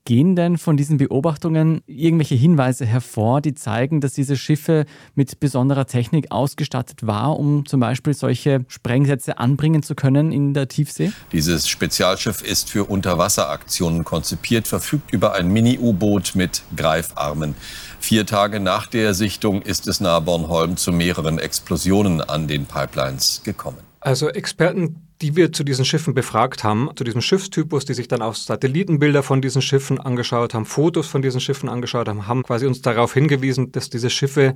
Gehen 0.03 0.35
denn 0.35 0.57
von 0.57 0.77
diesen 0.77 0.97
Beobachtungen 0.97 1.81
irgendwelche 1.85 2.33
Hinweise 2.33 2.87
hervor, 2.87 3.39
die 3.39 3.53
zeigen, 3.53 4.01
dass 4.01 4.13
diese 4.13 4.35
Schiffe 4.35 4.85
mit 5.13 5.39
besonderer 5.39 5.85
Technik 5.85 6.31
ausgestattet 6.31 7.05
war, 7.05 7.37
um 7.37 7.67
zum 7.67 7.81
Beispiel 7.81 8.15
solche 8.15 8.65
Sprengsätze 8.67 9.37
anbringen 9.37 9.83
zu 9.83 9.93
können 9.93 10.31
in 10.31 10.55
der 10.55 10.67
Tiefsee? 10.67 11.11
Dieses 11.31 11.69
Spezialschiff 11.69 12.41
ist 12.41 12.71
für 12.71 12.85
Unterwasseraktionen 12.85 14.03
konzipiert, 14.03 14.67
verfügt 14.67 15.13
über 15.13 15.35
ein 15.35 15.49
Mini-U-Boot 15.49 16.33
mit 16.33 16.63
Greifarmen. 16.75 17.53
Vier 17.99 18.25
Tage 18.25 18.59
nach 18.59 18.87
der 18.87 19.13
Sichtung 19.13 19.61
ist 19.61 19.87
es 19.87 20.01
nahe 20.01 20.21
Bornholm 20.21 20.77
zu 20.77 20.91
mehreren 20.91 21.37
Explosionen 21.37 22.21
an 22.21 22.47
den 22.47 22.65
Pipelines 22.65 23.41
gekommen. 23.43 23.77
Also 23.99 24.29
Experten 24.29 24.95
die 25.21 25.35
wir 25.35 25.51
zu 25.51 25.63
diesen 25.63 25.85
Schiffen 25.85 26.13
befragt 26.13 26.63
haben, 26.63 26.89
zu 26.95 27.03
diesem 27.03 27.21
Schiffstypus, 27.21 27.85
die 27.85 27.93
sich 27.93 28.07
dann 28.07 28.21
auch 28.21 28.33
Satellitenbilder 28.33 29.21
von 29.21 29.41
diesen 29.41 29.61
Schiffen 29.61 29.99
angeschaut 29.99 30.53
haben, 30.53 30.65
Fotos 30.65 31.07
von 31.07 31.21
diesen 31.21 31.39
Schiffen 31.39 31.69
angeschaut 31.69 32.07
haben, 32.07 32.27
haben 32.27 32.43
quasi 32.43 32.65
uns 32.65 32.81
darauf 32.81 33.13
hingewiesen, 33.13 33.71
dass 33.71 33.89
diese 33.89 34.09
Schiffe 34.09 34.55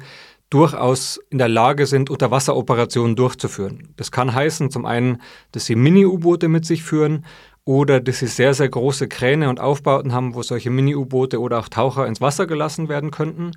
durchaus 0.49 1.19
in 1.29 1.37
der 1.37 1.49
Lage 1.49 1.85
sind, 1.85 2.09
Unterwasseroperationen 2.09 3.15
durchzuführen. 3.15 3.93
Das 3.95 4.11
kann 4.11 4.33
heißen, 4.33 4.71
zum 4.71 4.85
einen, 4.85 5.21
dass 5.51 5.65
sie 5.65 5.75
Mini-U-Boote 5.75 6.47
mit 6.47 6.65
sich 6.65 6.83
führen 6.83 7.25
oder 7.65 7.99
dass 7.99 8.19
sie 8.19 8.27
sehr, 8.27 8.53
sehr 8.53 8.69
große 8.69 9.07
Kräne 9.07 9.49
und 9.49 9.59
Aufbauten 9.59 10.13
haben, 10.13 10.35
wo 10.35 10.43
solche 10.43 10.69
Mini-U-Boote 10.69 11.41
oder 11.41 11.59
auch 11.59 11.67
Taucher 11.67 12.05
ins 12.07 12.21
Wasser 12.21 12.45
gelassen 12.45 12.89
werden 12.89 13.09
könnten. 13.09 13.51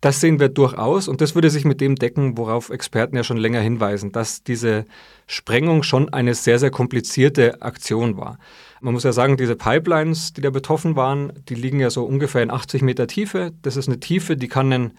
Das 0.00 0.20
sehen 0.20 0.38
wir 0.38 0.48
durchaus 0.48 1.08
und 1.08 1.20
das 1.20 1.34
würde 1.34 1.50
sich 1.50 1.64
mit 1.64 1.80
dem 1.80 1.96
decken, 1.96 2.38
worauf 2.38 2.70
Experten 2.70 3.16
ja 3.16 3.24
schon 3.24 3.36
länger 3.36 3.60
hinweisen, 3.60 4.12
dass 4.12 4.44
diese 4.44 4.84
Sprengung 5.26 5.82
schon 5.82 6.12
eine 6.12 6.34
sehr, 6.34 6.60
sehr 6.60 6.70
komplizierte 6.70 7.62
Aktion 7.62 8.16
war. 8.16 8.38
Man 8.80 8.94
muss 8.94 9.02
ja 9.02 9.12
sagen, 9.12 9.36
diese 9.36 9.56
Pipelines, 9.56 10.32
die 10.32 10.40
da 10.40 10.50
betroffen 10.50 10.94
waren, 10.94 11.32
die 11.48 11.56
liegen 11.56 11.80
ja 11.80 11.90
so 11.90 12.04
ungefähr 12.04 12.44
in 12.44 12.52
80 12.52 12.82
Meter 12.82 13.08
Tiefe. 13.08 13.52
Das 13.62 13.76
ist 13.76 13.88
eine 13.88 13.98
Tiefe, 13.98 14.36
die 14.36 14.46
kann 14.46 14.72
ein 14.72 14.92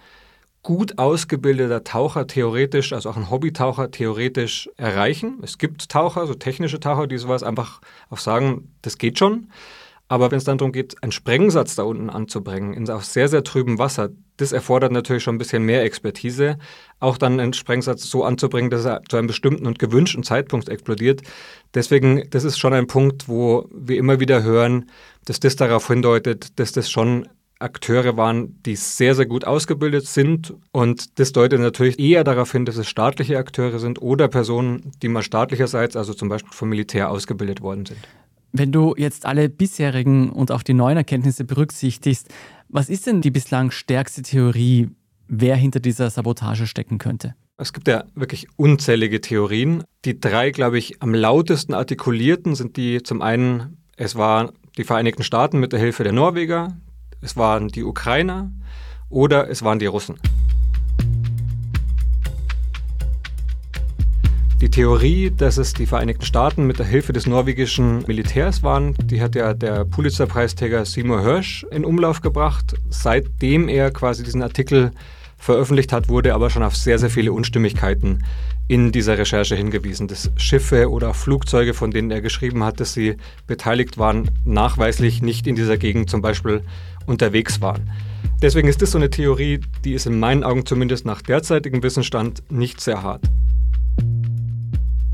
gut 0.63 0.97
ausgebildeter 0.97 1.85
Taucher 1.85 2.27
theoretisch, 2.27 2.91
also 2.91 3.09
auch 3.09 3.17
ein 3.17 3.29
Hobbytaucher 3.29 3.91
theoretisch 3.91 4.69
erreichen. 4.75 5.39
Es 5.41 5.57
gibt 5.57 5.89
Taucher, 5.89 6.27
so 6.27 6.33
technische 6.33 6.81
Taucher, 6.81 7.07
die 7.07 7.17
sowas 7.17 7.43
einfach 7.43 7.79
auch 8.09 8.17
sagen, 8.17 8.73
das 8.81 8.97
geht 8.97 9.17
schon. 9.17 9.49
Aber 10.09 10.31
wenn 10.31 10.39
es 10.39 10.43
dann 10.43 10.57
darum 10.57 10.71
geht, 10.71 11.01
einen 11.03 11.11
Sprengsatz 11.11 11.75
da 11.75 11.83
unten 11.83 12.09
anzubringen, 12.09 12.73
in 12.73 12.89
auf 12.89 13.05
sehr, 13.05 13.27
sehr 13.27 13.43
trübem 13.43 13.77
Wasser, 13.77 14.09
das 14.37 14.51
erfordert 14.51 14.91
natürlich 14.91 15.21
schon 15.21 15.35
ein 15.35 15.37
bisschen 15.37 15.63
mehr 15.63 15.83
Expertise. 15.83 16.57
Auch 16.99 17.19
dann 17.19 17.39
einen 17.39 17.53
Sprengsatz 17.53 18.09
so 18.09 18.23
anzubringen, 18.23 18.71
dass 18.71 18.85
er 18.85 19.01
zu 19.07 19.17
einem 19.17 19.27
bestimmten 19.27 19.67
und 19.67 19.77
gewünschten 19.77 20.23
Zeitpunkt 20.23 20.67
explodiert. 20.67 21.21
Deswegen, 21.75 22.27
das 22.31 22.43
ist 22.43 22.57
schon 22.57 22.73
ein 22.73 22.87
Punkt, 22.87 23.29
wo 23.29 23.69
wir 23.71 23.97
immer 23.97 24.19
wieder 24.19 24.41
hören, 24.41 24.89
dass 25.25 25.39
das 25.39 25.55
darauf 25.55 25.87
hindeutet, 25.87 26.59
dass 26.59 26.71
das 26.71 26.89
schon 26.89 27.27
Akteure 27.59 28.17
waren, 28.17 28.59
die 28.63 28.77
sehr, 28.77 29.13
sehr 29.13 29.27
gut 29.27 29.45
ausgebildet 29.45 30.07
sind. 30.07 30.55
Und 30.71 31.19
das 31.19 31.33
deutet 31.33 31.59
natürlich 31.59 31.99
eher 31.99 32.23
darauf 32.23 32.51
hin, 32.51 32.65
dass 32.65 32.77
es 32.77 32.87
staatliche 32.87 33.37
Akteure 33.37 33.77
sind 33.77 34.01
oder 34.01 34.27
Personen, 34.27 34.91
die 35.03 35.09
mal 35.09 35.21
staatlicherseits, 35.21 35.95
also 35.95 36.15
zum 36.15 36.29
Beispiel 36.29 36.53
vom 36.53 36.69
Militär, 36.69 37.11
ausgebildet 37.11 37.61
worden 37.61 37.85
sind. 37.85 37.99
Wenn 38.51 38.71
du 38.71 38.95
jetzt 38.97 39.25
alle 39.25 39.49
bisherigen 39.49 40.31
und 40.31 40.51
auch 40.51 40.63
die 40.63 40.73
neuen 40.73 40.97
Erkenntnisse 40.97 41.43
berücksichtigst, 41.43 42.29
was 42.67 42.89
ist 42.89 43.05
denn 43.07 43.21
die 43.21 43.31
bislang 43.31 43.71
stärkste 43.71 44.21
Theorie, 44.21 44.89
wer 45.27 45.55
hinter 45.55 45.79
dieser 45.79 46.09
Sabotage 46.09 46.65
stecken 46.65 46.97
könnte? 46.97 47.35
Es 47.57 47.73
gibt 47.73 47.87
ja 47.87 48.05
wirklich 48.15 48.47
unzählige 48.55 49.21
Theorien. 49.21 49.83
Die 50.05 50.19
drei, 50.19 50.51
glaube 50.51 50.77
ich, 50.77 51.01
am 51.01 51.13
lautesten 51.13 51.73
artikulierten 51.73 52.55
sind 52.55 52.77
die 52.77 53.03
zum 53.03 53.21
einen, 53.21 53.77
es 53.97 54.15
waren 54.15 54.51
die 54.77 54.83
Vereinigten 54.83 55.23
Staaten 55.23 55.59
mit 55.59 55.73
der 55.73 55.79
Hilfe 55.79 56.03
der 56.03 56.13
Norweger, 56.13 56.77
es 57.21 57.35
waren 57.35 57.67
die 57.67 57.83
Ukrainer 57.83 58.51
oder 59.09 59.49
es 59.49 59.61
waren 59.61 59.77
die 59.77 59.87
Russen. 59.87 60.17
Die 64.61 64.69
Theorie, 64.69 65.31
dass 65.31 65.57
es 65.57 65.73
die 65.73 65.85
Vereinigten 65.85 66.25
Staaten 66.25 66.67
mit 66.67 66.79
der 66.79 66.85
Hilfe 66.85 67.13
des 67.13 67.25
norwegischen 67.25 68.03
Militärs 68.07 68.61
waren, 68.61 68.93
die 69.01 69.21
hat 69.21 69.33
ja 69.33 69.53
der 69.53 69.85
Pulitzer-Preisträger 69.85 70.83
Seymour 70.83 71.21
Hirsch 71.21 71.65
in 71.71 71.85
Umlauf 71.85 72.19
gebracht. 72.19 72.75
Seitdem 72.89 73.69
er 73.69 73.89
quasi 73.91 74.21
diesen 74.21 74.43
Artikel 74.43 74.91
veröffentlicht 75.37 75.93
hat, 75.93 76.09
wurde 76.09 76.33
aber 76.33 76.49
schon 76.49 76.63
auf 76.63 76.75
sehr, 76.75 76.99
sehr 76.99 77.09
viele 77.09 77.31
Unstimmigkeiten 77.31 78.25
in 78.67 78.91
dieser 78.91 79.17
Recherche 79.17 79.55
hingewiesen, 79.55 80.09
dass 80.09 80.29
Schiffe 80.35 80.91
oder 80.91 81.13
Flugzeuge, 81.13 81.73
von 81.73 81.91
denen 81.91 82.11
er 82.11 82.19
geschrieben 82.19 82.65
hat, 82.65 82.81
dass 82.81 82.93
sie 82.93 83.15
beteiligt 83.47 83.97
waren, 83.97 84.29
nachweislich 84.43 85.21
nicht 85.21 85.47
in 85.47 85.55
dieser 85.55 85.77
Gegend 85.77 86.09
zum 86.09 86.21
Beispiel 86.21 86.63
unterwegs 87.05 87.61
waren. 87.61 87.89
Deswegen 88.41 88.67
ist 88.67 88.81
das 88.81 88.91
so 88.91 88.97
eine 88.97 89.09
Theorie, 89.09 89.61
die 89.85 89.93
ist 89.93 90.05
in 90.05 90.19
meinen 90.19 90.43
Augen 90.43 90.65
zumindest 90.65 91.05
nach 91.05 91.21
derzeitigem 91.21 91.81
Wissensstand 91.81 92.43
nicht 92.51 92.81
sehr 92.81 93.01
hart. 93.03 93.21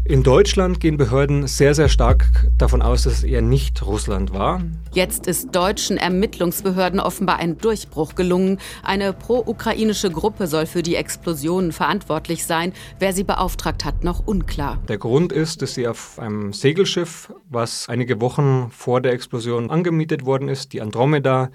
In 0.08 0.22
Deutschland 0.22 0.80
gehen 0.80 0.98
Behörden 0.98 1.48
sehr, 1.48 1.74
sehr 1.74 1.90
stark 1.90 2.48
davon 2.60 2.84
aus, 2.84 3.04
dass 3.04 3.14
es 3.14 3.24
eher 3.24 3.42
nicht 3.42 3.84
Russland 3.84 4.32
war. 4.32 4.62
Jetzt 4.94 5.26
ist 5.26 5.56
deutschen 5.56 5.98
Ermittlungsbehörden 5.98 7.00
offenbar 7.00 7.40
ein 7.40 7.58
Durchbruch 7.58 8.14
gelungen. 8.14 8.60
Eine 8.84 9.14
pro-ukrainische 9.14 10.12
Gruppe 10.12 10.46
soll 10.46 10.68
für 10.68 10.84
die 10.84 10.94
Explosionen 10.94 11.72
verantwortlich 11.72 12.46
sein. 12.46 12.72
Wer 13.00 13.14
sie 13.14 13.24
beauftragt 13.24 13.84
hat, 13.84 14.04
noch 14.04 14.28
unklar. 14.28 14.80
Der 14.88 15.00
Grund 15.00 15.32
ist, 15.32 15.64
dass 15.64 15.74
sie 15.74 15.88
auf 15.88 16.20
einem 16.20 16.54
Segelschiff, 16.54 17.34
was 17.50 17.90
einige 17.90 18.22
Wochen 18.22 18.70
vor 18.70 19.02
der 19.02 19.12
Explosion 19.14 19.72
angemietet 19.72 20.24
worden 20.24 20.50
ist, 20.50 20.74
die 20.74 20.84
Andromeda, 20.84 21.50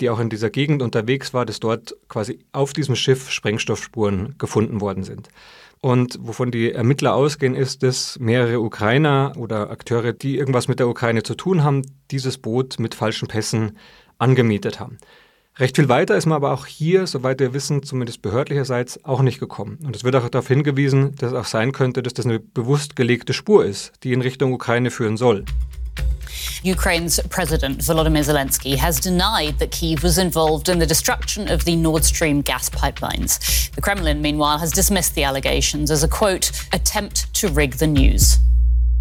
die 0.00 0.10
auch 0.10 0.20
in 0.20 0.28
dieser 0.28 0.50
Gegend 0.50 0.82
unterwegs 0.82 1.32
war, 1.32 1.46
dass 1.46 1.58
dort 1.58 1.96
quasi 2.08 2.40
auf 2.52 2.74
diesem 2.74 2.96
Schiff 2.96 3.30
Sprengstoffspuren 3.30 4.34
gefunden 4.36 4.82
worden 4.82 5.04
sind. 5.04 5.30
Und 5.84 6.18
wovon 6.22 6.50
die 6.50 6.72
Ermittler 6.72 7.14
ausgehen, 7.14 7.54
ist, 7.54 7.82
dass 7.82 8.18
mehrere 8.18 8.58
Ukrainer 8.60 9.34
oder 9.36 9.68
Akteure, 9.68 10.14
die 10.14 10.38
irgendwas 10.38 10.66
mit 10.66 10.78
der 10.78 10.88
Ukraine 10.88 11.22
zu 11.24 11.34
tun 11.34 11.62
haben, 11.62 11.82
dieses 12.10 12.38
Boot 12.38 12.78
mit 12.78 12.94
falschen 12.94 13.28
Pässen 13.28 13.76
angemietet 14.16 14.80
haben. 14.80 14.96
Recht 15.58 15.76
viel 15.76 15.90
weiter 15.90 16.16
ist 16.16 16.24
man 16.24 16.36
aber 16.36 16.52
auch 16.52 16.64
hier, 16.64 17.06
soweit 17.06 17.38
wir 17.38 17.52
wissen, 17.52 17.82
zumindest 17.82 18.22
behördlicherseits, 18.22 19.04
auch 19.04 19.20
nicht 19.20 19.40
gekommen. 19.40 19.78
Und 19.84 19.94
es 19.94 20.04
wird 20.04 20.16
auch 20.16 20.26
darauf 20.30 20.48
hingewiesen, 20.48 21.16
dass 21.16 21.32
es 21.32 21.38
auch 21.38 21.44
sein 21.44 21.72
könnte, 21.72 22.02
dass 22.02 22.14
das 22.14 22.24
eine 22.24 22.40
bewusst 22.40 22.96
gelegte 22.96 23.34
Spur 23.34 23.66
ist, 23.66 23.92
die 24.04 24.14
in 24.14 24.22
Richtung 24.22 24.54
Ukraine 24.54 24.90
führen 24.90 25.18
soll. 25.18 25.44
Ukraine's 26.64 27.20
President 27.28 27.82
Volodymyr 27.82 28.24
Zelensky 28.24 28.74
has 28.74 28.98
denied 28.98 29.58
that 29.58 29.70
Kyiv 29.70 30.02
was 30.02 30.16
involved 30.16 30.70
in 30.70 30.78
the 30.78 30.86
destruction 30.86 31.46
of 31.50 31.66
the 31.66 31.76
Nord 31.76 32.02
Stream 32.06 32.40
gas 32.40 32.70
pipelines. 32.70 33.38
The 33.74 33.82
Kremlin, 33.82 34.22
meanwhile, 34.22 34.56
has 34.58 34.72
dismissed 34.72 35.14
the 35.14 35.24
allegations 35.24 35.90
as 35.90 36.02
a 36.02 36.08
quote, 36.08 36.50
attempt 36.72 37.32
to 37.34 37.48
rig 37.48 37.74
the 37.74 37.86
news. 37.86 38.38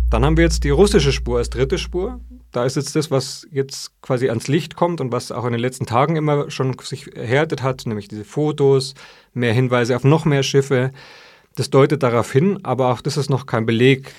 Dann 0.09 0.25
haben 0.25 0.35
wir 0.35 0.43
jetzt 0.43 0.65
die 0.65 0.71
russische 0.71 1.13
Spur 1.13 1.37
als 1.37 1.49
dritte 1.49 1.77
Spur. 1.77 2.19
Da 2.51 2.65
ist 2.65 2.75
jetzt 2.75 2.97
das, 2.97 3.09
was 3.11 3.47
jetzt 3.49 3.91
quasi 4.01 4.27
ans 4.27 4.49
Licht 4.49 4.75
kommt 4.75 4.99
und 4.99 5.13
was 5.13 5.31
auch 5.31 5.45
in 5.45 5.53
den 5.53 5.61
letzten 5.61 5.85
Tagen 5.85 6.17
immer 6.17 6.51
schon 6.51 6.75
sich 6.81 7.15
erhärtet 7.15 7.63
hat, 7.63 7.85
nämlich 7.85 8.09
diese 8.09 8.25
Fotos, 8.25 8.93
mehr 9.33 9.53
Hinweise 9.53 9.95
auf 9.95 10.03
noch 10.03 10.25
mehr 10.25 10.43
Schiffe. 10.43 10.91
Das 11.55 11.69
deutet 11.69 12.03
darauf 12.03 12.29
hin, 12.29 12.59
aber 12.63 12.91
auch 12.91 12.99
das 12.99 13.15
ist 13.15 13.29
noch 13.29 13.45
kein 13.45 13.65
Beleg. 13.65 14.13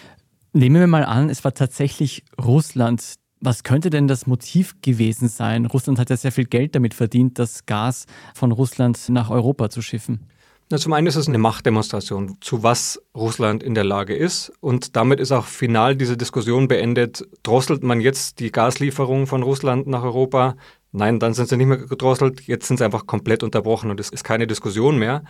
Nehmen 0.55 0.81
wir 0.81 0.87
mal 0.87 1.05
an, 1.05 1.29
es 1.29 1.45
war 1.45 1.53
tatsächlich 1.53 2.25
Russland. 2.43 3.19
Was 3.47 3.63
könnte 3.63 3.91
denn 3.91 4.09
das 4.09 4.27
Motiv 4.27 4.75
gewesen 4.81 5.29
sein? 5.29 5.67
Russland 5.67 5.99
hat 5.99 6.09
ja 6.09 6.17
sehr 6.17 6.33
viel 6.33 6.47
Geld 6.47 6.75
damit 6.75 6.95
verdient, 6.95 7.39
das 7.39 7.67
Gas 7.67 8.07
von 8.33 8.53
Russland 8.53 8.99
nach 9.11 9.29
Europa 9.29 9.69
zu 9.69 9.83
schiffen. 9.83 10.31
Na, 10.71 10.79
zum 10.79 10.95
einen 10.95 11.07
ist 11.07 11.17
es 11.17 11.29
eine 11.29 11.37
Machtdemonstration, 11.37 12.39
zu 12.41 12.63
was 12.63 13.03
Russland 13.15 13.63
in 13.63 13.75
der 13.75 13.85
Lage 13.85 14.17
ist. 14.17 14.51
Und 14.61 14.97
damit 14.97 15.21
ist 15.21 15.31
auch 15.31 15.45
final 15.45 15.95
diese 15.95 16.17
Diskussion 16.17 16.69
beendet. 16.69 17.29
Drosselt 17.43 17.83
man 17.83 18.01
jetzt 18.01 18.41
die 18.41 18.51
Gaslieferungen 18.51 19.27
von 19.27 19.43
Russland 19.43 19.87
nach 19.87 20.05
Europa? 20.05 20.57
Nein, 20.97 21.19
dann 21.19 21.35
sind 21.35 21.49
sie 21.49 21.57
nicht 21.57 21.67
mehr 21.67 21.79
gedrosselt. 21.79 22.43
Jetzt 22.43 22.69
sind 22.69 22.77
sie 22.77 22.85
einfach 22.85 23.05
komplett 23.05 23.43
unterbrochen 23.43 23.91
und 23.91 23.99
es 23.99 24.11
ist 24.11 24.23
keine 24.23 24.47
Diskussion 24.47 24.97
mehr. 24.97 25.25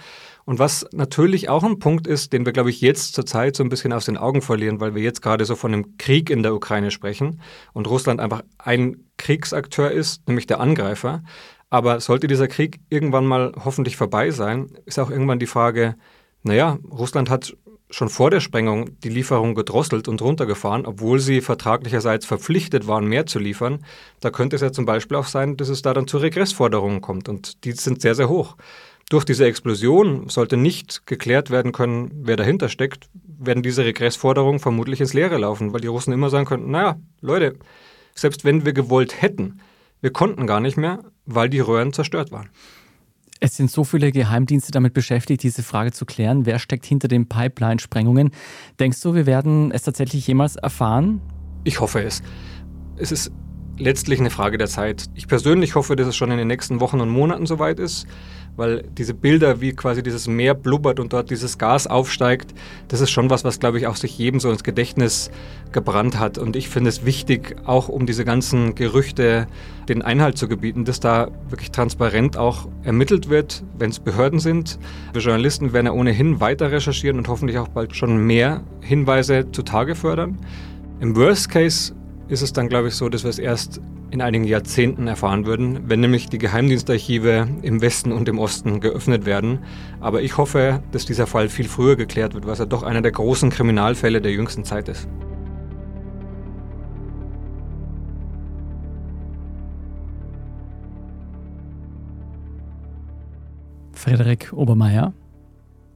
Und 0.45 0.59
was 0.59 0.87
natürlich 0.93 1.49
auch 1.49 1.65
ein 1.65 1.79
Punkt 1.79 2.07
ist, 2.07 2.35
den 2.35 2.45
wir, 2.45 2.53
glaube 2.53 2.69
ich, 2.69 2.83
jetzt 2.83 3.15
zurzeit 3.15 3.57
so 3.57 3.65
ein 3.65 3.71
bisschen 3.71 3.95
aus 3.95 4.05
den 4.05 4.19
Augen 4.19 4.43
verlieren, 4.43 4.79
weil 4.81 4.95
wir 4.95 5.03
jetzt 5.03 5.23
gerade 5.23 5.47
so 5.47 5.57
von 5.57 5.73
einem 5.73 5.97
Krieg 5.97 6.29
in 6.29 6.43
der 6.43 6.55
Ukraine 6.55 6.91
sprechen 6.91 7.41
und 7.73 7.89
Russland 7.89 8.21
einfach 8.21 8.43
ein 8.59 9.07
Kriegsakteur 9.17 9.91
ist, 9.91 10.29
nämlich 10.29 10.47
der 10.47 10.61
Angreifer. 10.61 11.23
Aber 11.71 11.99
sollte 12.01 12.27
dieser 12.27 12.47
Krieg 12.47 12.81
irgendwann 12.91 13.25
mal 13.25 13.55
hoffentlich 13.65 13.97
vorbei 13.97 14.33
sein, 14.33 14.71
ist 14.85 14.99
auch 14.99 15.09
irgendwann 15.09 15.39
die 15.39 15.47
Frage, 15.47 15.97
naja, 16.43 16.79
Russland 16.91 17.31
hat 17.31 17.57
schon 17.95 18.09
vor 18.09 18.31
der 18.31 18.41
Sprengung 18.41 18.99
die 19.01 19.09
Lieferung 19.09 19.55
gedrosselt 19.55 20.09
und 20.09 20.21
runtergefahren, 20.21 20.85
obwohl 20.85 21.21
sie 21.21 21.41
vertraglicherseits 21.41 22.27
verpflichtet 22.27 22.87
waren, 22.87 23.07
mehr 23.07 23.27
zu 23.27 23.39
liefern. 23.39 23.85
Da 24.21 24.31
könnte 24.31 24.57
es 24.57 24.63
ja 24.63 24.73
zum 24.73 24.85
Beispiel 24.85 25.17
auch 25.17 25.27
sein, 25.27 25.57
dass 25.57 25.69
es 25.69 25.83
da 25.83 25.95
dann 25.95 26.09
zu 26.09 26.19
Regressforderungen 26.19 27.01
kommt 27.01 27.29
und 27.29 27.65
die 27.65 27.73
sind 27.73 28.03
sehr, 28.03 28.15
sehr 28.15 28.29
hoch. 28.29 28.57
Durch 29.11 29.25
diese 29.25 29.45
Explosion 29.45 30.29
sollte 30.29 30.57
nicht 30.57 31.07
geklärt 31.07 31.51
werden 31.51 31.73
können, 31.73 32.11
wer 32.15 32.37
dahinter 32.37 32.69
steckt, 32.69 33.09
werden 33.39 33.63
diese 33.63 33.85
Regressforderungen 33.85 34.61
vermutlich 34.61 35.01
ins 35.01 35.15
Leere 35.15 35.39
laufen, 35.39 35.73
weil 35.73 35.81
die 35.81 35.89
Russen 35.89 36.13
immer 36.13 36.31
sagen 36.31 36.47
könnten, 36.47 36.71
naja, 36.71 36.99
Leute, 37.21 37.55
selbst 38.15 38.45
wenn 38.45 38.65
wir 38.65 38.73
gewollt 38.73 39.21
hätten, 39.21 39.61
wir 40.01 40.11
konnten 40.11 40.47
gar 40.47 40.61
nicht 40.61 40.77
mehr, 40.77 41.05
weil 41.27 41.49
die 41.49 41.61
Röhren 41.61 41.93
zerstört 41.93 42.33
waren. 42.33 42.51
Es 43.45 43.59
sind 43.59 43.71
so 43.71 43.85
viele 43.85 44.11
Geheimdienste 44.11 44.73
damit 44.73 44.95
beschäftigt, 44.95 45.43
diese 45.43 45.63
Frage 45.63 45.93
zu 45.93 46.07
klären. 46.07 46.47
Wer 46.47 46.59
steckt 46.59 46.87
hinter 46.87 47.09
den 47.09 47.29
Pipeline-Sprengungen? 47.29 48.31
Denkst 48.81 49.03
du, 49.03 49.15
wir 49.15 49.27
werden 49.27 49.71
es 49.71 49.83
tatsächlich 49.83 50.27
jemals 50.27 50.57
erfahren? 50.57 51.21
Ich 51.63 51.79
hoffe 51.79 52.03
es. 52.03 52.23
Es 52.97 53.13
ist 53.13 53.33
letztlich 53.77 54.19
eine 54.19 54.31
Frage 54.31 54.57
der 54.57 54.69
Zeit. 54.69 55.11
Ich 55.15 55.29
persönlich 55.29 55.75
hoffe, 55.75 55.95
dass 55.95 56.09
es 56.09 56.17
schon 56.17 56.31
in 56.31 56.39
den 56.39 56.49
nächsten 56.49 56.81
Wochen 56.81 57.03
und 57.03 57.11
Monaten 57.11 57.45
soweit 57.45 57.81
ist 57.81 58.07
weil 58.57 58.85
diese 58.97 59.15
Bilder, 59.15 59.61
wie 59.61 59.73
quasi 59.73 60.03
dieses 60.03 60.29
Meer 60.29 60.55
blubbert 60.55 61.01
und 61.01 61.13
dort 61.13 61.31
dieses 61.31 61.59
Gas 61.59 61.87
aufsteigt, 61.87 62.55
das 62.89 63.01
ist 63.01 63.11
schon 63.11 63.31
was, 63.31 63.45
was, 63.45 63.59
glaube 63.59 63.79
ich, 63.79 63.87
auch 63.87 63.97
sich 63.97 64.17
jedem 64.17 64.41
so 64.41 64.51
ins 64.51 64.63
Gedächtnis 64.63 65.31
gebrannt 65.73 66.19
hat. 66.19 66.39
Und 66.39 66.57
ich 66.57 66.69
finde 66.69 66.89
es 66.89 67.05
wichtig, 67.05 67.57
auch 67.65 67.89
um 67.89 68.07
diese 68.07 68.25
ganzen 68.25 68.75
Gerüchte 68.75 69.47
den 69.89 70.03
Einhalt 70.03 70.39
zu 70.39 70.49
gebieten, 70.49 70.85
dass 70.85 71.01
da 71.01 71.31
wirklich 71.49 71.73
transparent 71.73 72.37
auch 72.37 72.69
ermittelt 72.85 73.29
wird, 73.29 73.65
wenn 73.79 73.91
es 73.91 73.99
Behörden 73.99 74.39
sind. 74.39 74.79
Wir 75.13 75.21
Journalisten 75.21 75.73
werden 75.73 75.87
ja 75.87 75.93
ohnehin 75.93 76.41
weiter 76.41 76.71
recherchieren 76.71 77.19
und 77.19 77.29
hoffentlich 77.29 77.59
auch 77.59 77.69
bald 77.69 77.97
schon 77.97 78.27
mehr 78.27 78.63
Hinweise 78.81 79.51
zutage 79.51 79.95
fördern. 79.95 80.39
Im 81.01 81.17
Worst 81.17 81.51
Case 81.51 81.95
ist 82.29 82.43
es 82.43 82.53
dann, 82.53 82.69
glaube 82.69 82.89
ich, 82.89 82.95
so, 82.95 83.09
dass 83.09 83.25
wir 83.25 83.31
es 83.31 83.39
erst 83.39 83.81
in 84.15 84.23
einigen 84.23 84.45
Jahrzehnten 84.45 85.09
erfahren 85.09 85.45
würden, 85.45 85.89
wenn 85.89 85.99
nämlich 85.99 86.29
die 86.29 86.39
Geheimdienstarchive 86.39 87.49
im 87.63 87.81
Westen 87.81 88.13
und 88.13 88.29
im 88.29 88.39
Osten 88.39 88.79
geöffnet 88.79 89.27
werden. 89.27 89.59
Aber 89.99 90.23
ich 90.23 90.37
hoffe, 90.37 90.85
dass 90.93 91.05
dieser 91.05 91.27
Fall 91.27 91.49
viel 91.49 91.67
früher 91.67 91.97
geklärt 91.97 92.33
wird, 92.33 92.47
was 92.47 92.61
ja 92.61 92.65
doch 92.65 92.85
einer 92.85 93.03
der 93.03 93.11
großen 93.11 93.51
Kriminalfälle 93.51 94.21
der 94.21 94.31
jüngsten 94.31 94.63
Zeit 94.63 94.89
ist. 94.89 95.09
Frederik 103.95 104.53
Obermeier, 104.53 105.13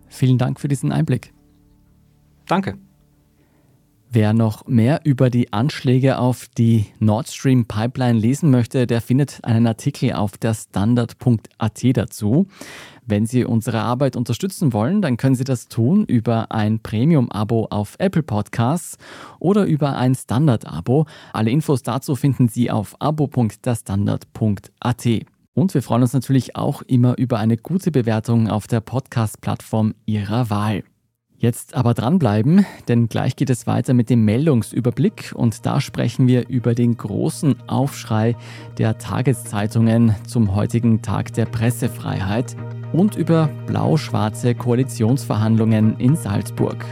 vielen 0.09 0.39
Dank 0.39 0.59
für 0.59 0.67
diesen 0.67 0.91
Einblick. 0.91 1.33
Danke. 2.47 2.79
Wer 4.11 4.33
noch 4.33 4.67
mehr 4.67 5.03
über 5.05 5.29
die 5.29 5.53
Anschläge 5.53 6.19
auf 6.19 6.47
die 6.57 6.87
Nord 6.99 7.29
Stream 7.29 7.67
Pipeline 7.67 8.19
lesen 8.19 8.51
möchte, 8.51 8.87
der 8.87 9.03
findet 9.03 9.45
einen 9.45 9.67
Artikel 9.67 10.15
auf 10.15 10.39
der 10.39 10.55
Standard.at 10.55 11.85
dazu. 11.93 12.47
Wenn 13.05 13.27
Sie 13.27 13.45
unsere 13.45 13.81
Arbeit 13.81 14.17
unterstützen 14.17 14.73
wollen, 14.73 15.03
dann 15.03 15.19
können 15.19 15.35
Sie 15.35 15.45
das 15.45 15.69
tun 15.69 16.07
über 16.07 16.51
ein 16.53 16.81
Premium-Abo 16.81 17.67
auf 17.69 17.97
Apple 17.99 18.23
Podcasts 18.23 18.97
oder 19.41 19.67
über 19.67 19.99
ein 19.99 20.15
Standard-Abo. 20.15 21.05
Alle 21.35 21.51
Infos 21.51 21.83
dazu 21.83 22.17
finden 22.17 22.49
Sie 22.49 22.71
auf 22.71 22.97
abo.derstandard.at. 23.01 25.07
Und 25.53 25.75
wir 25.75 25.83
freuen 25.83 26.03
uns 26.03 26.15
natürlich 26.15 26.57
auch 26.57 26.81
immer 26.81 27.19
über 27.19 27.39
eine 27.39 27.59
gute 27.59 27.91
Bewertung 27.91 28.49
auf 28.49 28.67
der 28.67 28.81
Podcast-Plattform 28.81 29.93
Ihrer 30.07 30.49
Wahl. 30.49 30.83
Jetzt 31.41 31.75
aber 31.75 31.95
dranbleiben, 31.95 32.67
denn 32.89 33.09
gleich 33.09 33.37
geht 33.37 33.49
es 33.49 33.69
weiter 33.69 33.95
mit 33.95 34.11
dem 34.11 34.25
Meldungsüberblick 34.25 35.33
und 35.37 35.65
da 35.65 35.81
sprechen 35.81 36.27
wir 36.27 36.49
über 36.49 36.75
den 36.75 36.97
großen 36.97 37.55
Aufschrei 37.69 38.35
der 38.77 38.99
Tageszeitungen 38.99 40.17
zum 40.27 40.57
heutigen 40.57 41.01
Tag 41.01 41.33
der 41.35 41.47
Pressefreiheit 41.47 42.57
und 42.93 43.15
über 43.15 43.49
blau-schwarze 43.67 44.57
Koalitionsverhandlungen 44.57 46.01
in 46.01 46.17
Salzburg. 46.17 46.85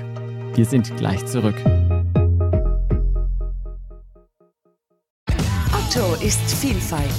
Wir 0.55 0.65
sind 0.65 0.97
gleich 0.97 1.27
zurück. 1.27 1.57
Otto 5.73 6.25
ist 6.25 6.41
Vielfalt. 6.55 7.11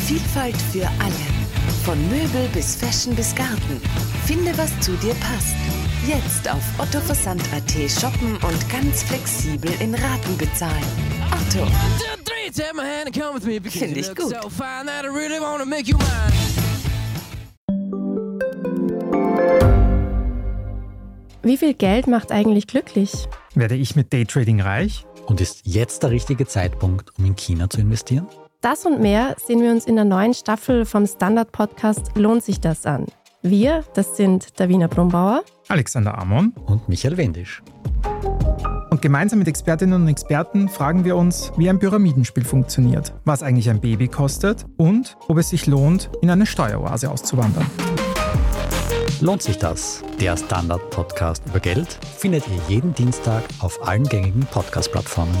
Vielfalt 0.00 0.56
für 0.56 0.86
alle. 0.86 1.26
Von 1.84 1.98
Möbel 2.10 2.46
bis 2.52 2.76
Fashion 2.76 3.16
bis 3.16 3.34
Garten. 3.34 3.80
Finde, 4.26 4.52
was 4.58 4.78
zu 4.80 4.92
dir 4.96 5.14
passt. 5.14 5.56
Jetzt 6.06 6.48
auf 6.48 6.62
ottoversand.at 6.78 7.90
shoppen 7.90 8.34
und 8.34 8.70
ganz 8.70 9.02
flexibel 9.02 9.68
in 9.80 9.92
Raten 9.92 10.38
bezahlen. 10.38 10.84
Otto. 11.32 11.66
Finde 13.68 13.98
ich 13.98 14.14
gut. 14.14 14.34
Wie 21.42 21.56
viel 21.56 21.74
Geld 21.74 22.06
macht 22.06 22.30
eigentlich 22.30 22.68
glücklich? 22.68 23.26
Werde 23.56 23.74
ich 23.74 23.96
mit 23.96 24.12
Daytrading 24.12 24.60
reich? 24.60 25.04
Und 25.26 25.40
ist 25.40 25.62
jetzt 25.64 26.04
der 26.04 26.10
richtige 26.10 26.46
Zeitpunkt, 26.46 27.18
um 27.18 27.24
in 27.24 27.34
China 27.34 27.68
zu 27.68 27.80
investieren? 27.80 28.28
Das 28.60 28.86
und 28.86 29.00
mehr 29.00 29.34
sehen 29.44 29.60
wir 29.60 29.72
uns 29.72 29.86
in 29.86 29.96
der 29.96 30.04
neuen 30.04 30.34
Staffel 30.34 30.84
vom 30.84 31.04
Standard-Podcast 31.04 32.12
Lohnt 32.14 32.44
sich 32.44 32.60
das 32.60 32.86
an? 32.86 33.06
Wir, 33.42 33.84
das 33.94 34.16
sind 34.16 34.58
Davina 34.58 34.86
Brumbauer, 34.86 35.44
Alexander 35.68 36.18
Amon 36.18 36.52
und 36.66 36.88
Michael 36.88 37.16
Wendisch. 37.16 37.62
Und 38.90 39.02
gemeinsam 39.02 39.38
mit 39.38 39.46
Expertinnen 39.46 40.02
und 40.02 40.08
Experten 40.08 40.68
fragen 40.68 41.04
wir 41.04 41.16
uns, 41.16 41.52
wie 41.56 41.68
ein 41.68 41.78
Pyramidenspiel 41.78 42.44
funktioniert, 42.44 43.12
was 43.24 43.42
eigentlich 43.42 43.68
ein 43.68 43.80
Baby 43.80 44.08
kostet 44.08 44.64
und 44.78 45.16
ob 45.28 45.36
es 45.38 45.50
sich 45.50 45.66
lohnt, 45.66 46.10
in 46.22 46.30
eine 46.30 46.46
Steueroase 46.46 47.10
auszuwandern. 47.10 47.66
Lohnt 49.20 49.42
sich 49.42 49.58
das? 49.58 50.02
Der 50.20 50.36
Standard-Podcast 50.36 51.42
über 51.46 51.60
Geld 51.60 51.98
findet 52.16 52.44
ihr 52.48 52.58
jeden 52.68 52.94
Dienstag 52.94 53.42
auf 53.60 53.86
allen 53.86 54.04
gängigen 54.04 54.46
Podcast-Plattformen. 54.46 55.36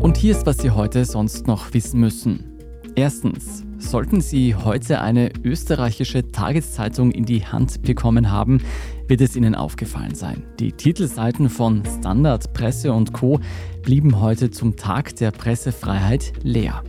Und 0.00 0.16
hier 0.16 0.32
ist, 0.32 0.46
was 0.46 0.58
Sie 0.58 0.70
heute 0.70 1.04
sonst 1.04 1.46
noch 1.46 1.72
wissen 1.74 2.00
müssen. 2.00 2.52
Erstens, 2.94 3.65
sollten 3.78 4.20
Sie 4.20 4.54
heute 4.54 5.00
eine 5.00 5.30
österreichische 5.44 6.30
Tageszeitung 6.30 7.10
in 7.10 7.24
die 7.24 7.44
Hand 7.44 7.82
bekommen 7.82 8.30
haben, 8.30 8.60
wird 9.08 9.20
es 9.20 9.36
Ihnen 9.36 9.54
aufgefallen 9.54 10.14
sein. 10.14 10.42
Die 10.58 10.72
Titelseiten 10.72 11.48
von 11.48 11.82
Standard, 11.98 12.52
Presse 12.52 12.92
und 12.92 13.12
Co 13.12 13.40
blieben 13.82 14.20
heute 14.20 14.50
zum 14.50 14.76
Tag 14.76 15.16
der 15.16 15.30
Pressefreiheit 15.30 16.32
leer. 16.42 16.82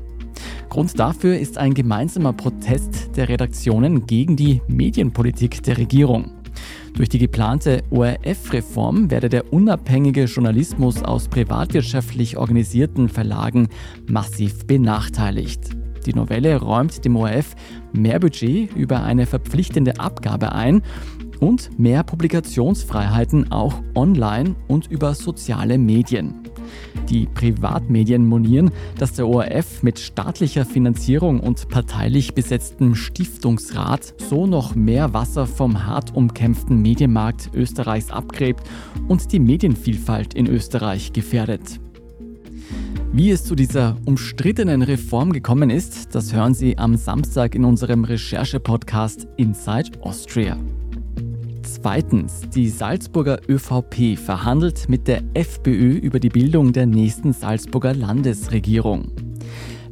Grund 0.69 0.99
dafür 0.99 1.37
ist 1.37 1.57
ein 1.57 1.73
gemeinsamer 1.73 2.33
Protest 2.33 3.15
der 3.15 3.29
Redaktionen 3.29 4.05
gegen 4.05 4.35
die 4.35 4.61
Medienpolitik 4.67 5.63
der 5.63 5.77
Regierung. 5.77 6.31
Durch 6.95 7.09
die 7.09 7.19
geplante 7.19 7.83
ORF-Reform 7.91 9.11
werde 9.11 9.29
der 9.29 9.53
unabhängige 9.53 10.23
Journalismus 10.23 11.03
aus 11.03 11.27
privatwirtschaftlich 11.27 12.37
organisierten 12.37 13.07
Verlagen 13.07 13.69
massiv 14.07 14.65
benachteiligt. 14.65 15.76
Die 16.07 16.13
Novelle 16.13 16.55
räumt 16.55 17.03
dem 17.03 17.17
ORF 17.17 17.55
mehr 17.91 18.19
Budget 18.19 18.73
über 18.75 19.03
eine 19.03 19.25
verpflichtende 19.25 19.99
Abgabe 19.99 20.53
ein 20.53 20.81
und 21.39 21.77
mehr 21.77 22.03
Publikationsfreiheiten 22.03 23.51
auch 23.51 23.81
online 23.93 24.55
und 24.67 24.87
über 24.87 25.13
soziale 25.13 25.77
Medien. 25.77 26.33
Die 27.09 27.25
Privatmedien 27.25 28.25
monieren, 28.25 28.71
dass 28.97 29.13
der 29.13 29.27
ORF 29.27 29.83
mit 29.83 29.99
staatlicher 29.99 30.65
Finanzierung 30.65 31.39
und 31.41 31.67
parteilich 31.69 32.33
besetztem 32.33 32.95
Stiftungsrat 32.95 34.13
so 34.17 34.47
noch 34.47 34.75
mehr 34.75 35.13
Wasser 35.13 35.45
vom 35.45 35.85
hart 35.85 36.15
umkämpften 36.15 36.81
Medienmarkt 36.81 37.51
Österreichs 37.53 38.11
abgräbt 38.11 38.63
und 39.07 39.31
die 39.31 39.39
Medienvielfalt 39.39 40.33
in 40.33 40.47
Österreich 40.47 41.13
gefährdet. 41.13 41.79
Wie 43.17 43.31
es 43.31 43.43
zu 43.43 43.55
dieser 43.55 43.97
umstrittenen 44.05 44.83
Reform 44.83 45.33
gekommen 45.33 45.71
ist, 45.71 46.13
das 46.13 46.33
hören 46.33 46.53
Sie 46.53 46.77
am 46.77 46.95
Samstag 46.95 47.55
in 47.55 47.65
unserem 47.65 48.03
Recherche-Podcast 48.03 49.27
Inside 49.37 49.99
Austria. 50.01 50.55
Zweitens, 51.63 52.41
die 52.53 52.69
Salzburger 52.69 53.39
ÖVP 53.49 54.19
verhandelt 54.19 54.87
mit 54.87 55.07
der 55.07 55.23
FPÖ 55.33 55.93
über 55.93 56.19
die 56.19 56.29
Bildung 56.29 56.73
der 56.73 56.85
nächsten 56.85 57.33
Salzburger 57.33 57.95
Landesregierung. 57.95 59.11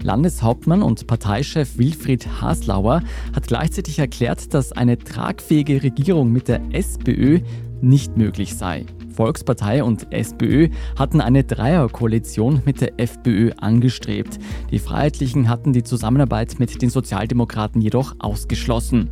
Landeshauptmann 0.04 0.84
und 0.84 1.08
Parteichef 1.08 1.80
Wilfried 1.80 2.28
Haslauer 2.42 3.02
hat 3.36 3.48
gleichzeitig 3.48 3.98
erklärt, 3.98 4.54
dass 4.54 4.72
eine 4.72 5.00
tragfähige 5.00 5.82
Regierung 5.82 6.32
mit 6.32 6.48
der 6.48 6.62
SPÖ 6.74 7.40
nicht 7.82 8.18
möglich 8.18 8.54
sei. 8.54 8.86
Volkspartei 9.15 9.84
und 9.84 10.12
SPÖ 10.12 10.69
hatten 10.97 11.21
eine 11.21 11.43
Dreierkoalition 11.43 12.62
mit 12.65 12.82
der 12.82 12.99
FPÖ 12.99 13.51
angestrebt. 13.58 14.38
Die 14.71 14.80
Freiheitlichen 14.80 15.49
hatten 15.49 15.73
die 15.73 15.84
Zusammenarbeit 15.84 16.60
mit 16.60 16.82
den 16.82 16.89
Sozialdemokraten 16.89 17.82
jedoch 17.82 18.15
ausgeschlossen. 18.19 19.10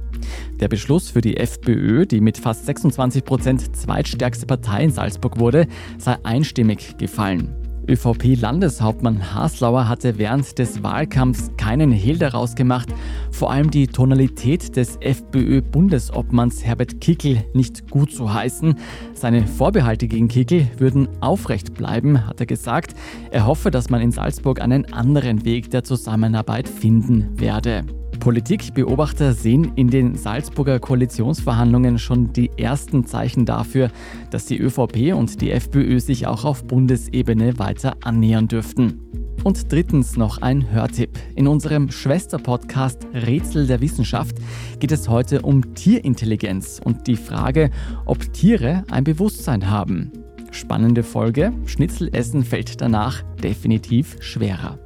Der 0.59 0.67
Beschluss 0.67 1.09
für 1.09 1.21
die 1.21 1.37
FPÖ, 1.37 2.05
die 2.05 2.21
mit 2.21 2.37
fast 2.37 2.65
26 2.65 3.23
Prozent 3.23 3.75
zweitstärkste 3.75 4.45
Partei 4.45 4.83
in 4.83 4.91
Salzburg 4.91 5.39
wurde, 5.39 5.67
sei 5.97 6.17
einstimmig 6.23 6.97
gefallen. 6.97 7.62
ÖVP-Landeshauptmann 7.87 9.33
Haslauer 9.33 9.87
hatte 9.87 10.17
während 10.17 10.57
des 10.59 10.83
Wahlkampfs 10.83 11.51
keinen 11.57 11.91
Hehl 11.91 12.17
daraus 12.17 12.55
gemacht, 12.55 12.89
vor 13.31 13.51
allem 13.51 13.71
die 13.71 13.87
Tonalität 13.87 14.75
des 14.75 14.97
FPÖ-Bundesobmanns 15.01 16.63
Herbert 16.63 17.01
Kickel 17.01 17.43
nicht 17.53 17.89
gut 17.89 18.11
zu 18.11 18.33
heißen. 18.33 18.75
Seine 19.13 19.47
Vorbehalte 19.47 20.07
gegen 20.07 20.27
Kickel 20.27 20.67
würden 20.77 21.07
aufrecht 21.21 21.73
bleiben, 21.73 22.27
hat 22.27 22.39
er 22.39 22.45
gesagt. 22.45 22.95
Er 23.31 23.45
hoffe, 23.45 23.71
dass 23.71 23.89
man 23.89 24.01
in 24.01 24.11
Salzburg 24.11 24.61
einen 24.61 24.91
anderen 24.93 25.45
Weg 25.45 25.71
der 25.71 25.83
Zusammenarbeit 25.83 26.67
finden 26.67 27.39
werde. 27.39 27.85
Politikbeobachter 28.19 29.33
sehen 29.33 29.73
in 29.75 29.89
den 29.89 30.15
Salzburger 30.15 30.79
Koalitionsverhandlungen 30.79 31.99
schon 31.99 32.33
die 32.33 32.51
ersten 32.57 33.05
Zeichen 33.05 33.45
dafür, 33.45 33.91
dass 34.31 34.45
die 34.45 34.59
ÖVP 34.59 35.13
und 35.13 35.41
die 35.41 35.51
FPÖ 35.51 35.99
sich 35.99 36.27
auch 36.27 36.45
auf 36.45 36.63
Bundesebene 36.65 37.59
weiter 37.59 37.95
annähern 38.03 38.47
dürften. 38.47 38.99
Und 39.43 39.71
drittens 39.71 40.15
noch 40.15 40.41
ein 40.41 40.71
Hörtipp. 40.71 41.19
In 41.35 41.47
unserem 41.47 41.91
Schwesterpodcast 41.91 43.07
Rätsel 43.13 43.67
der 43.67 43.81
Wissenschaft 43.81 44.37
geht 44.79 44.91
es 44.91 45.09
heute 45.09 45.41
um 45.41 45.75
Tierintelligenz 45.75 46.79
und 46.83 47.07
die 47.07 47.17
Frage, 47.17 47.69
ob 48.05 48.31
Tiere 48.31 48.83
ein 48.89 49.03
Bewusstsein 49.03 49.69
haben. 49.69 50.11
Spannende 50.51 51.03
Folge, 51.03 51.51
Schnitzelessen 51.65 52.43
fällt 52.43 52.79
danach 52.79 53.23
definitiv 53.41 54.17
schwerer. 54.21 54.79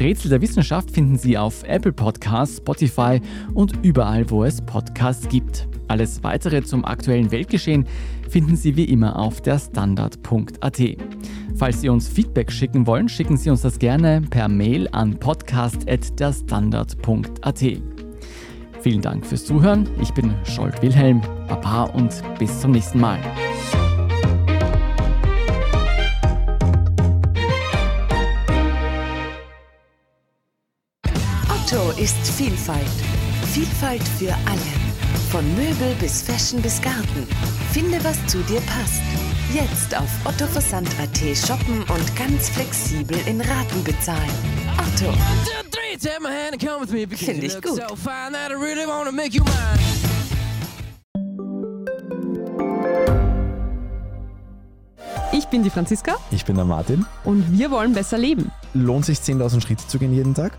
Rätsel 0.00 0.30
der 0.30 0.40
Wissenschaft 0.40 0.90
finden 0.90 1.18
Sie 1.18 1.36
auf 1.36 1.62
Apple 1.64 1.92
Podcasts, 1.92 2.56
Spotify 2.58 3.20
und 3.54 3.84
überall, 3.84 4.30
wo 4.30 4.44
es 4.44 4.62
Podcasts 4.62 5.28
gibt. 5.28 5.68
Alles 5.88 6.22
weitere 6.22 6.62
zum 6.62 6.84
aktuellen 6.84 7.30
Weltgeschehen 7.30 7.86
finden 8.28 8.56
Sie 8.56 8.76
wie 8.76 8.84
immer 8.84 9.18
auf 9.18 9.40
der 9.40 9.58
Standard.at. 9.58 10.82
Falls 11.56 11.80
Sie 11.80 11.88
uns 11.88 12.06
Feedback 12.06 12.52
schicken 12.52 12.86
wollen, 12.86 13.08
schicken 13.08 13.36
Sie 13.36 13.50
uns 13.50 13.62
das 13.62 13.78
gerne 13.78 14.22
per 14.30 14.48
Mail 14.48 14.88
an 14.92 15.18
podcast.derstandard.at. 15.18 17.64
Vielen 18.80 19.02
Dank 19.02 19.26
fürs 19.26 19.44
Zuhören. 19.44 19.88
Ich 20.00 20.12
bin 20.12 20.32
Scholt 20.44 20.80
Wilhelm, 20.82 21.20
Papa 21.48 21.82
und 21.84 22.22
bis 22.38 22.60
zum 22.60 22.70
nächsten 22.70 23.00
Mal. 23.00 23.18
Otto 31.70 31.90
ist 32.00 32.16
Vielfalt. 32.16 32.80
Vielfalt 33.52 34.02
für 34.18 34.32
alle. 34.32 34.70
Von 35.30 35.44
Möbel 35.54 35.94
bis 36.00 36.22
Fashion 36.22 36.62
bis 36.62 36.80
Garten. 36.80 37.26
Finde, 37.72 38.02
was 38.04 38.16
zu 38.26 38.38
dir 38.44 38.60
passt. 38.62 39.02
Jetzt 39.52 39.94
auf 39.94 40.08
ottoversand.at 40.24 41.36
shoppen 41.36 41.80
und 41.82 42.16
ganz 42.16 42.48
flexibel 42.48 43.18
in 43.26 43.42
Raten 43.42 43.84
bezahlen. 43.84 44.30
Otto. 44.78 45.12
Finde 47.16 47.46
ich 47.46 47.60
gut. 47.60 47.82
Ich 55.32 55.46
bin 55.48 55.62
die 55.62 55.70
Franziska 55.70 56.16
Ich 56.30 56.46
bin 56.46 56.56
der 56.56 56.64
Martin. 56.64 57.04
und 57.24 57.58
wir 57.58 57.70
wollen 57.70 57.92
besser 57.92 58.16
leben. 58.16 58.50
Lohnt 58.72 59.04
sich 59.04 59.18
10.000 59.18 59.60
Schritte 59.60 59.86
zu 59.86 59.98
gehen 59.98 60.14
jeden 60.14 60.34
Tag? 60.34 60.58